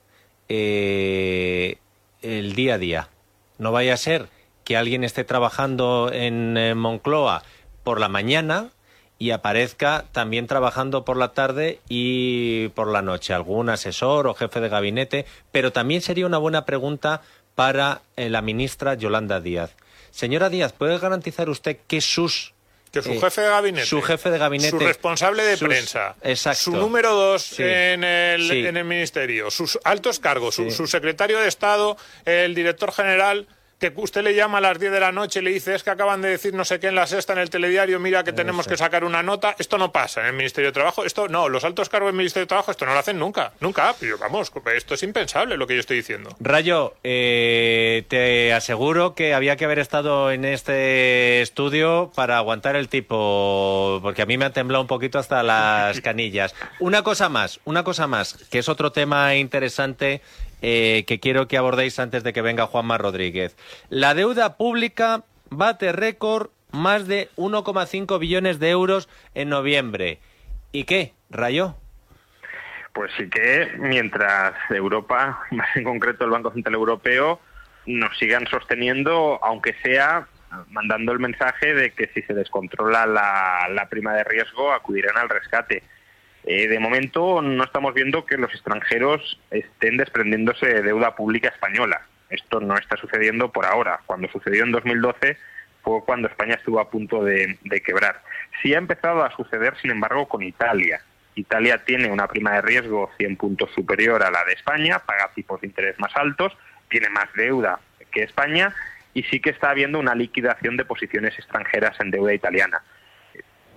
eh, 0.50 1.78
el 2.22 2.56
día 2.56 2.76
a 2.76 2.78
día. 2.78 3.10
No 3.58 3.72
vaya 3.72 3.94
a 3.94 3.98
ser 3.98 4.28
que 4.66 4.76
alguien 4.76 5.04
esté 5.04 5.24
trabajando 5.24 6.12
en 6.12 6.78
Moncloa 6.78 7.44
por 7.84 8.00
la 8.00 8.10
mañana 8.10 8.72
y 9.24 9.32
aparezca 9.32 10.04
también 10.12 10.48
trabajando 10.48 11.06
por 11.06 11.16
la 11.16 11.30
tarde 11.30 11.80
y 11.88 12.68
por 12.76 12.90
la 12.90 13.02
noche, 13.02 13.34
algún 13.34 13.70
asesor 13.70 14.28
o 14.28 14.34
jefe 14.34 14.60
de 14.60 14.68
gabinete, 14.68 15.26
pero 15.50 15.72
también 15.72 16.02
sería 16.02 16.26
una 16.26 16.38
buena 16.38 16.66
pregunta 16.66 17.22
para 17.56 18.02
la 18.18 18.42
ministra 18.42 18.96
Yolanda 18.96 19.40
Díaz. 19.40 19.78
Señora 20.12 20.50
Díaz, 20.50 20.74
¿puede 20.74 21.00
garantizar 21.00 21.50
usted 21.50 21.78
que 21.88 22.02
sus 22.02 22.54
que 22.92 23.02
su 23.02 23.14
eh, 23.14 23.20
jefe 23.22 23.40
de 23.40 23.48
gabinete. 23.48 23.88
Su 23.88 24.02
jefe 24.02 24.30
de 24.30 24.38
gabinete. 24.38 24.72
Su 24.72 24.80
responsable 24.80 25.44
de 25.44 25.58
prensa. 25.58 26.16
Exacto. 26.22 26.64
Su 26.64 26.72
número 26.72 27.16
dos 27.16 27.58
en, 27.62 28.04
el, 28.04 28.52
en, 28.52 28.76
el, 28.76 28.84
ministerio. 28.84 29.50
Sus 29.50 29.80
altos 29.86 30.20
cargos. 30.20 30.56
su, 30.56 30.86
secretario 30.86 31.40
de 31.40 31.48
Estado, 31.48 31.96
el 32.26 32.54
director 32.54 32.92
general 32.92 33.48
que 33.92 34.02
usted 34.02 34.24
le 34.24 34.36
llama 34.36 34.60
a 34.60 34.62
las 34.62 34.80
10 34.80 34.92
de 34.92 35.00
la 35.00 35.12
noche 35.12 35.40
y 35.40 35.44
le 35.44 35.52
dice 35.52 35.76
es 35.76 35.84
que 35.84 35.90
acaban 35.90 36.22
de 36.22 36.30
decir 36.30 36.54
no 36.54 36.64
sé 36.64 36.80
qué 36.80 36.88
en 36.88 36.96
la 36.96 37.08
sexta 37.08 37.34
en 37.34 37.40
el 37.40 37.50
telediario, 37.50 38.00
mira 38.00 38.24
que 38.24 38.32
tenemos 38.32 38.68
que 38.68 38.78
sacar 38.78 39.04
una 39.04 39.24
nota. 39.24 39.56
Esto 39.58 39.78
no 39.78 39.92
pasa 39.92 40.22
en 40.22 40.28
el 40.28 40.34
Ministerio 40.34 40.70
de 40.70 40.74
Trabajo. 40.74 41.04
Esto 41.04 41.28
no, 41.28 41.50
los 41.50 41.64
altos 41.64 41.90
cargos 41.90 42.10
del 42.10 42.16
Ministerio 42.16 42.44
de 42.44 42.48
Trabajo 42.48 42.72
esto 42.72 42.86
no 42.86 42.94
lo 42.94 43.00
hacen 43.00 43.20
nunca. 43.20 43.54
Nunca. 43.60 43.96
Pero 44.00 44.18
vamos, 44.18 44.52
esto 44.76 44.94
es 44.94 45.04
impensable 45.04 45.58
lo 45.58 45.68
que 45.68 45.74
yo 45.74 45.80
estoy 45.80 45.98
diciendo. 45.98 46.36
Rayo, 46.40 46.96
eh, 47.04 48.06
te 48.08 48.54
aseguro 48.54 49.16
que 49.16 49.34
había 49.34 49.56
que 49.56 49.66
haber 49.66 49.80
estado 49.80 50.32
en 50.32 50.46
este 50.46 51.42
estudio 51.42 52.12
para 52.16 52.38
aguantar 52.38 52.76
el 52.76 52.90
tipo, 52.90 54.00
porque 54.02 54.22
a 54.22 54.26
mí 54.26 54.38
me 54.38 54.46
ha 54.46 54.52
temblado 54.52 54.82
un 54.82 54.88
poquito 54.88 55.20
hasta 55.20 55.44
las 55.44 56.02
canillas. 56.02 56.56
Una 56.80 57.04
cosa 57.04 57.30
más, 57.30 57.60
una 57.66 57.84
cosa 57.84 58.08
más, 58.08 58.36
que 58.50 58.60
es 58.60 58.70
otro 58.70 58.92
tema 58.92 59.36
interesante 59.36 60.22
eh, 60.64 61.04
que 61.06 61.20
quiero 61.20 61.48
que 61.48 61.58
abordéis 61.58 62.00
antes 62.00 62.24
de 62.24 62.32
que 62.32 62.42
venga 62.42 62.68
Juanma 62.68 62.98
Rodríguez. 62.98 63.56
La 63.90 64.14
deuda 64.14 64.56
pública 64.56 65.24
bate 65.50 65.92
récord 65.92 66.50
más 66.72 67.06
de 67.06 67.30
1,5 67.36 68.18
billones 68.18 68.60
de 68.60 68.70
euros 68.70 69.10
en 69.36 69.50
noviembre. 69.50 70.20
¿Y 70.72 70.86
qué, 70.86 71.14
Rayo? 71.30 71.76
Pues 72.94 73.12
sí 73.18 73.30
que 73.30 73.74
mientras 73.78 74.54
Europa, 74.70 75.44
más 75.52 75.76
en 75.76 75.84
concreto 75.84 76.24
el 76.24 76.32
Banco 76.32 76.52
Central 76.54 76.76
Europeo, 76.76 77.42
nos 77.86 78.18
sigan 78.18 78.48
sosteniendo, 78.48 79.40
aunque 79.44 79.76
sea 79.84 80.28
mandando 80.70 81.12
el 81.12 81.20
mensaje 81.20 81.74
de 81.74 81.92
que 81.92 82.08
si 82.14 82.22
se 82.22 82.34
descontrola 82.34 83.06
la, 83.06 83.68
la 83.70 83.90
prima 83.90 84.14
de 84.14 84.24
riesgo 84.24 84.72
acudirán 84.72 85.18
al 85.18 85.28
rescate. 85.28 85.84
Eh, 86.46 86.68
de 86.68 86.80
momento 86.80 87.42
no 87.42 87.64
estamos 87.64 87.94
viendo 87.94 88.26
que 88.26 88.38
los 88.38 88.54
extranjeros 88.54 89.40
estén 89.52 89.98
desprendiéndose 89.98 90.66
de 90.68 90.82
deuda 90.82 91.16
pública 91.16 91.50
española. 91.50 92.02
Esto 92.30 92.60
no 92.60 92.78
está 92.78 92.98
sucediendo 92.98 93.52
por 93.52 93.66
ahora. 93.66 94.02
Cuando 94.06 94.28
sucedió 94.30 94.64
en 94.64 94.72
2012 94.72 95.38
fue 95.84 96.04
cuando 96.04 96.28
España 96.28 96.56
estuvo 96.56 96.80
a 96.80 96.90
punto 96.90 97.24
de, 97.24 97.58
quebrar. 97.86 98.22
Sí 98.62 98.74
ha 98.74 98.78
empezado 98.78 99.24
a 99.24 99.36
suceder, 99.36 99.76
sin 99.82 99.92
embargo, 99.92 100.28
con 100.28 100.42
Italia. 100.42 101.02
Italia 101.36 101.84
tiene 101.84 102.10
una 102.10 102.28
prima 102.28 102.54
de 102.54 102.62
riesgo 102.62 103.12
100 103.18 103.38
puntos 103.38 103.72
superior 103.72 104.24
a 104.24 104.32
la 104.32 104.44
de 104.46 104.54
España, 104.54 105.00
paga 105.00 105.32
tipos 105.34 105.60
de 105.62 105.68
interés 105.68 106.00
más 106.00 106.16
altos, 106.16 106.54
tiene 106.90 107.10
más 107.10 107.32
deuda 107.34 107.80
que 108.12 108.24
España 108.24 108.74
y 109.14 109.24
sí 109.24 109.40
que 109.40 109.50
está 109.50 109.72
habiendo 109.72 110.00
una 110.00 110.16
liquidación 110.16 110.78
de 110.78 110.86
posiciones 110.86 111.38
extranjeras 111.38 112.00
en 112.00 112.12
deuda 112.12 112.34
italiana. 112.34 112.82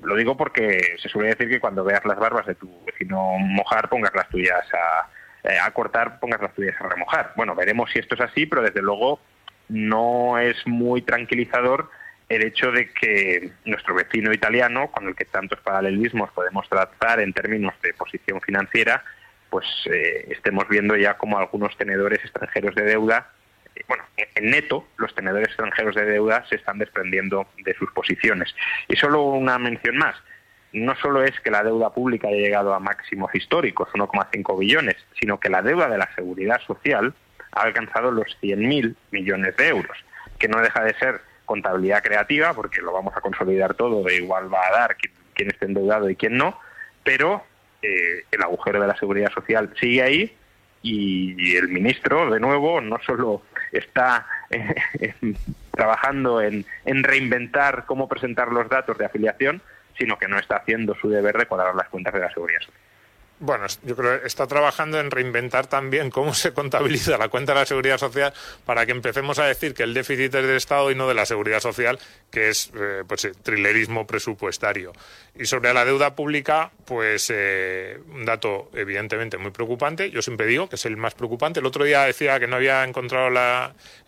Lo 0.02 0.14
digo 0.16 0.36
porque 0.36 0.96
se 1.00 1.08
suele 1.08 1.30
decir 1.30 1.48
que 1.48 1.60
cuando 1.60 1.84
veas 1.84 2.04
las 2.04 2.18
barbas 2.18 2.46
de 2.46 2.54
tu 2.54 2.84
vecino 2.84 3.38
mojar, 3.38 3.88
pongas 3.88 4.14
las 4.14 4.28
tuyas 4.28 4.64
a, 4.74 5.08
eh, 5.48 5.58
a 5.58 5.70
cortar, 5.70 6.20
pongas 6.20 6.40
las 6.40 6.54
tuyas 6.54 6.74
a 6.80 6.88
remojar. 6.88 7.32
Bueno, 7.36 7.54
veremos 7.54 7.90
si 7.90 7.98
esto 7.98 8.14
es 8.14 8.20
así, 8.20 8.46
pero 8.46 8.62
desde 8.62 8.82
luego 8.82 9.20
no 9.68 10.38
es 10.38 10.56
muy 10.66 11.02
tranquilizador 11.02 11.90
el 12.28 12.44
hecho 12.44 12.72
de 12.72 12.90
que 12.90 13.52
nuestro 13.64 13.94
vecino 13.94 14.32
italiano, 14.32 14.90
con 14.90 15.06
el 15.06 15.14
que 15.14 15.24
tantos 15.24 15.60
paralelismos 15.60 16.30
podemos 16.32 16.68
tratar 16.68 17.20
en 17.20 17.32
términos 17.32 17.74
de 17.82 17.94
posición 17.94 18.40
financiera, 18.40 19.04
pues 19.50 19.66
eh, 19.86 20.26
estemos 20.30 20.68
viendo 20.68 20.96
ya 20.96 21.14
como 21.14 21.38
algunos 21.38 21.76
tenedores 21.76 22.20
extranjeros 22.20 22.74
de 22.74 22.82
deuda 22.82 23.30
bueno, 23.88 24.04
en 24.16 24.50
neto, 24.50 24.86
los 24.96 25.14
tenedores 25.14 25.48
extranjeros 25.48 25.94
de 25.94 26.04
deuda 26.04 26.44
se 26.48 26.56
están 26.56 26.78
desprendiendo 26.78 27.46
de 27.64 27.74
sus 27.74 27.90
posiciones. 27.92 28.54
Y 28.88 28.96
solo 28.96 29.22
una 29.22 29.58
mención 29.58 29.96
más. 29.96 30.16
No 30.72 30.94
solo 30.96 31.22
es 31.22 31.38
que 31.40 31.50
la 31.50 31.62
deuda 31.62 31.94
pública 31.94 32.28
haya 32.28 32.38
llegado 32.38 32.74
a 32.74 32.80
máximos 32.80 33.34
históricos, 33.34 33.88
1,5 33.94 34.58
billones, 34.58 34.96
sino 35.18 35.38
que 35.38 35.48
la 35.48 35.62
deuda 35.62 35.88
de 35.88 35.98
la 35.98 36.12
seguridad 36.14 36.60
social 36.66 37.14
ha 37.52 37.62
alcanzado 37.62 38.10
los 38.10 38.26
100.000 38.42 38.94
millones 39.12 39.56
de 39.56 39.68
euros, 39.68 39.96
que 40.38 40.48
no 40.48 40.60
deja 40.60 40.82
de 40.82 40.94
ser 40.94 41.20
contabilidad 41.46 42.02
creativa, 42.02 42.52
porque 42.52 42.82
lo 42.82 42.92
vamos 42.92 43.16
a 43.16 43.20
consolidar 43.20 43.74
todo, 43.74 44.02
de 44.02 44.16
igual 44.16 44.52
va 44.52 44.66
a 44.66 44.78
dar 44.80 44.96
quién, 45.34 45.50
esté 45.50 45.66
endeudado 45.66 46.10
y 46.10 46.16
quién 46.16 46.36
no, 46.36 46.58
pero 47.04 47.44
eh, 47.80 48.24
el 48.30 48.42
agujero 48.42 48.80
de 48.80 48.88
la 48.88 48.96
seguridad 48.96 49.30
social 49.32 49.72
sigue 49.80 50.02
ahí 50.02 50.36
y 50.92 51.56
el 51.56 51.68
ministro, 51.68 52.30
de 52.30 52.40
nuevo, 52.40 52.80
no 52.80 52.98
solo 53.04 53.42
está 53.72 54.26
eh, 54.50 55.14
trabajando 55.70 56.40
en, 56.40 56.64
reinventar 56.84 57.84
cómo 57.86 58.08
presentar 58.08 58.48
los 58.52 58.68
datos 58.68 58.96
de 58.98 59.06
afiliación, 59.06 59.62
sino 59.98 60.18
que 60.18 60.28
no 60.28 60.38
está 60.38 60.56
haciendo 60.56 60.94
su 60.94 61.08
deber 61.08 61.36
de 61.36 61.46
cuadrar 61.46 61.74
las 61.74 61.88
cuentas 61.88 62.14
de 62.14 62.20
la 62.20 62.32
seguridad 62.32 62.60
social. 62.60 62.80
Bueno, 63.38 63.66
yo 63.82 63.94
creo 63.96 64.20
que 64.20 64.26
está 64.26 64.46
trabajando 64.46 64.98
en 64.98 65.10
reinventar 65.10 65.66
también 65.66 66.10
cómo 66.10 66.32
se 66.34 66.52
contabiliza 66.52 67.18
la 67.18 67.28
cuenta 67.28 67.52
de 67.52 67.60
la 67.60 67.66
seguridad 67.66 67.98
social 67.98 68.32
para 68.64 68.86
que 68.86 68.92
empecemos 68.92 69.38
a 69.38 69.44
decir 69.44 69.74
que 69.74 69.82
el 69.82 69.94
déficit 69.94 70.34
es 70.34 70.46
del 70.46 70.56
Estado 70.56 70.90
y 70.90 70.94
no 70.94 71.06
de 71.06 71.14
la 71.14 71.26
seguridad 71.26 71.60
social, 71.60 71.98
que 72.30 72.48
es 72.48 72.70
eh, 72.74 73.02
pues 73.06 73.28
trilerismo 73.42 74.06
presupuestario. 74.06 74.92
Y 75.38 75.44
sobre 75.44 75.74
la 75.74 75.84
deuda 75.84 76.14
pública, 76.14 76.70
pues 76.86 77.30
eh, 77.34 77.98
un 78.08 78.24
dato 78.24 78.70
evidentemente 78.74 79.36
muy 79.36 79.50
preocupante. 79.50 80.10
Yo 80.10 80.22
siempre 80.22 80.46
digo 80.46 80.68
que 80.68 80.76
es 80.76 80.86
el 80.86 80.96
más 80.96 81.14
preocupante. 81.14 81.60
El 81.60 81.66
otro 81.66 81.84
día 81.84 82.04
decía 82.04 82.40
que 82.40 82.46
no 82.46 82.56
había 82.56 82.84
encontrado 82.84 83.28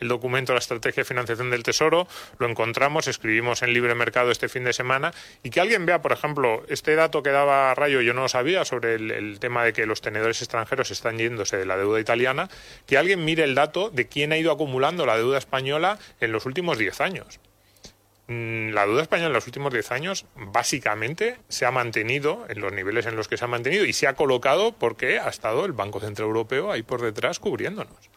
el 0.01 0.09
documento 0.09 0.53
de 0.53 0.55
la 0.55 0.61
estrategia 0.61 1.03
de 1.03 1.05
financiación 1.05 1.51
del 1.51 1.63
Tesoro. 1.63 2.09
Lo 2.39 2.49
encontramos, 2.49 3.09
escribimos 3.09 3.63
en 3.63 3.75
Libre 3.75 3.95
Mercado 3.95 4.31
este 4.31 4.49
fin 4.49 4.65
de 4.65 4.73
semana. 4.73 5.13
Y 5.43 5.51
que 5.51 5.61
alguien 5.61 5.85
vea, 5.85 6.01
por 6.01 6.13
ejemplo, 6.13 6.65
este 6.69 6.95
dato 6.95 7.23
que 7.23 7.31
daba 7.31 7.75
Rayo, 7.75 8.01
yo 8.01 8.15
no 8.15 8.23
lo 8.23 8.29
sabía, 8.29 8.65
sobre 8.65 8.95
el 8.95 9.18
el 9.19 9.41
tema 9.41 9.65
de 9.65 9.73
que 9.73 9.87
los 9.87 10.01
tenedores 10.01 10.41
extranjeros 10.41 10.91
están 10.91 11.19
yéndose 11.19 11.57
de 11.57 11.67
la 11.67 11.77
deuda 11.77 12.01
italiana, 12.01 12.49
que 12.87 12.97
alguien 12.97 13.25
mire 13.25 13.45
el 13.45 13.55
dato 13.55 13.91
de 13.91 14.07
quién 14.09 14.33
ha 14.33 14.39
ido 14.39 14.53
acumulando 14.53 15.05
la 15.07 15.17
deuda 15.17 15.39
española 15.39 15.99
en 16.21 16.33
los 16.33 16.47
últimos 16.47 16.79
10 16.79 17.01
años. 17.01 17.41
Mm, 18.29 18.71
la 18.71 18.87
deuda 18.87 19.03
española 19.03 19.29
en 19.29 19.33
los 19.33 19.47
últimos 19.47 19.73
10 19.73 19.91
años 19.91 20.27
básicamente 20.37 21.39
se 21.49 21.65
ha 21.65 21.71
mantenido 21.71 22.45
en 22.49 22.61
los 22.61 22.73
niveles 22.73 23.07
en 23.07 23.17
los 23.17 23.27
que 23.27 23.39
se 23.39 23.45
ha 23.45 23.49
mantenido 23.49 23.85
y 23.85 23.93
se 23.93 24.07
ha 24.07 24.15
colocado 24.15 24.73
porque 24.73 25.19
ha 25.19 25.29
estado 25.29 25.65
el 25.65 25.73
Banco 25.73 25.99
Central 25.99 26.29
Europeo 26.29 26.71
ahí 26.71 26.83
por 26.83 27.01
detrás 27.01 27.39
cubriéndonos. 27.39 28.11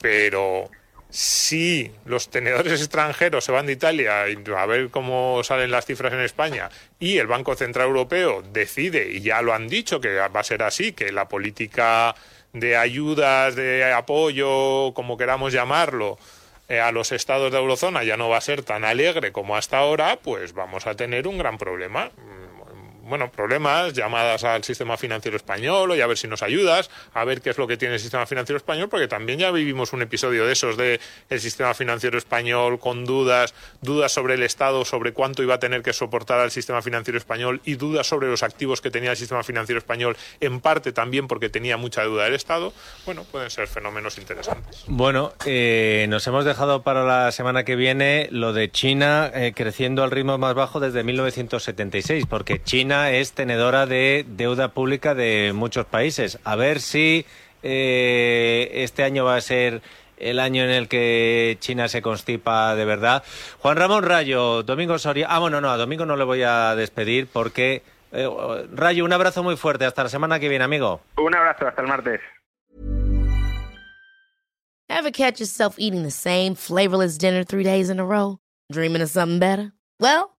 Pero 0.00 0.70
si 1.10 1.90
los 2.04 2.30
tenedores 2.30 2.80
extranjeros 2.80 3.44
se 3.44 3.52
van 3.52 3.66
de 3.66 3.72
Italia 3.72 4.22
a 4.22 4.66
ver 4.66 4.90
cómo 4.90 5.42
salen 5.42 5.70
las 5.70 5.86
cifras 5.86 6.12
en 6.12 6.20
España 6.20 6.70
y 6.98 7.18
el 7.18 7.26
Banco 7.26 7.54
Central 7.56 7.88
Europeo 7.88 8.42
decide, 8.42 9.10
y 9.10 9.20
ya 9.20 9.42
lo 9.42 9.52
han 9.52 9.68
dicho 9.68 10.00
que 10.00 10.14
va 10.14 10.40
a 10.40 10.44
ser 10.44 10.62
así, 10.62 10.92
que 10.92 11.12
la 11.12 11.28
política 11.28 12.14
de 12.52 12.76
ayudas, 12.76 13.54
de 13.56 13.92
apoyo, 13.92 14.92
como 14.94 15.16
queramos 15.16 15.52
llamarlo, 15.52 16.18
eh, 16.68 16.80
a 16.80 16.92
los 16.92 17.10
estados 17.10 17.50
de 17.50 17.58
eurozona 17.58 18.04
ya 18.04 18.16
no 18.16 18.28
va 18.28 18.38
a 18.38 18.40
ser 18.40 18.62
tan 18.62 18.84
alegre 18.84 19.32
como 19.32 19.56
hasta 19.56 19.78
ahora, 19.78 20.20
pues 20.22 20.52
vamos 20.52 20.86
a 20.86 20.94
tener 20.94 21.26
un 21.26 21.38
gran 21.38 21.58
problema 21.58 22.10
bueno, 23.10 23.30
problemas, 23.30 23.92
llamadas 23.92 24.44
al 24.44 24.64
sistema 24.64 24.96
financiero 24.96 25.36
español, 25.36 25.94
y 25.96 26.00
a 26.00 26.06
ver 26.06 26.16
si 26.16 26.28
nos 26.28 26.42
ayudas, 26.42 26.90
a 27.12 27.24
ver 27.24 27.42
qué 27.42 27.50
es 27.50 27.58
lo 27.58 27.66
que 27.66 27.76
tiene 27.76 27.94
el 27.94 28.00
sistema 28.00 28.24
financiero 28.24 28.56
español, 28.56 28.88
porque 28.88 29.08
también 29.08 29.38
ya 29.38 29.50
vivimos 29.50 29.92
un 29.92 30.00
episodio 30.00 30.46
de 30.46 30.52
esos 30.52 30.76
de 30.76 31.00
el 31.28 31.40
sistema 31.40 31.74
financiero 31.74 32.16
español 32.16 32.78
con 32.78 33.04
dudas, 33.04 33.52
dudas 33.82 34.12
sobre 34.12 34.34
el 34.34 34.42
Estado, 34.42 34.84
sobre 34.84 35.12
cuánto 35.12 35.42
iba 35.42 35.54
a 35.54 35.58
tener 35.58 35.82
que 35.82 35.92
soportar 35.92 36.40
al 36.40 36.50
sistema 36.50 36.80
financiero 36.82 37.18
español 37.18 37.60
y 37.64 37.74
dudas 37.74 38.06
sobre 38.06 38.28
los 38.28 38.42
activos 38.42 38.80
que 38.80 38.90
tenía 38.90 39.10
el 39.10 39.16
sistema 39.16 39.42
financiero 39.42 39.78
español, 39.78 40.16
en 40.40 40.60
parte 40.60 40.92
también 40.92 41.26
porque 41.26 41.48
tenía 41.48 41.76
mucha 41.76 42.02
deuda 42.02 42.24
del 42.24 42.34
Estado. 42.34 42.72
Bueno, 43.04 43.24
pueden 43.24 43.50
ser 43.50 43.66
fenómenos 43.66 44.18
interesantes. 44.18 44.84
Bueno, 44.86 45.32
eh, 45.44 46.06
nos 46.08 46.26
hemos 46.26 46.44
dejado 46.44 46.82
para 46.82 47.04
la 47.04 47.32
semana 47.32 47.64
que 47.64 47.74
viene 47.74 48.28
lo 48.30 48.52
de 48.52 48.70
China 48.70 49.30
eh, 49.34 49.52
creciendo 49.54 50.04
al 50.04 50.10
ritmo 50.10 50.38
más 50.38 50.54
bajo 50.54 50.78
desde 50.78 51.02
1976, 51.02 52.26
porque 52.28 52.62
China 52.62 52.99
es 53.08 53.32
tenedora 53.32 53.86
de 53.86 54.26
deuda 54.28 54.68
pública 54.68 55.14
de 55.14 55.52
muchos 55.54 55.86
países. 55.86 56.38
A 56.44 56.56
ver 56.56 56.80
si 56.80 57.24
eh, 57.62 58.70
este 58.74 59.02
año 59.02 59.24
va 59.24 59.36
a 59.36 59.40
ser 59.40 59.80
el 60.18 60.38
año 60.38 60.62
en 60.64 60.70
el 60.70 60.88
que 60.88 61.56
China 61.60 61.88
se 61.88 62.02
constipa 62.02 62.74
de 62.74 62.84
verdad. 62.84 63.22
Juan 63.60 63.76
Ramón 63.76 64.04
Rayo, 64.04 64.62
Domingo 64.62 64.98
Soria. 64.98 65.26
Ah, 65.30 65.38
bueno, 65.38 65.60
no, 65.60 65.70
a 65.70 65.76
Domingo 65.78 66.04
no 66.04 66.16
le 66.16 66.24
voy 66.24 66.42
a 66.42 66.74
despedir 66.76 67.26
porque. 67.32 67.82
Eh, 68.12 68.28
Rayo, 68.72 69.04
un 69.04 69.12
abrazo 69.12 69.42
muy 69.42 69.56
fuerte. 69.56 69.84
Hasta 69.84 70.02
la 70.02 70.08
semana 70.08 70.38
que 70.38 70.48
viene, 70.48 70.64
amigo. 70.64 71.00
Un 71.16 71.34
abrazo, 71.34 71.66
hasta 71.66 71.80
el 71.80 71.88
martes. 71.88 72.20
Ever 74.88 75.12
catch 75.12 75.38
yourself 75.38 75.76
eating 75.78 76.02
the 76.02 76.10
same 76.10 76.56
flavorless 76.56 77.16
dinner 77.16 77.44
three 77.44 77.62
days 77.62 77.88
in 77.88 78.00
a 78.00 78.04
row? 78.04 78.38
Dreaming 78.70 79.02
of 79.02 79.08
something 79.08 79.38
better? 79.38 79.72
Well. 80.00 80.39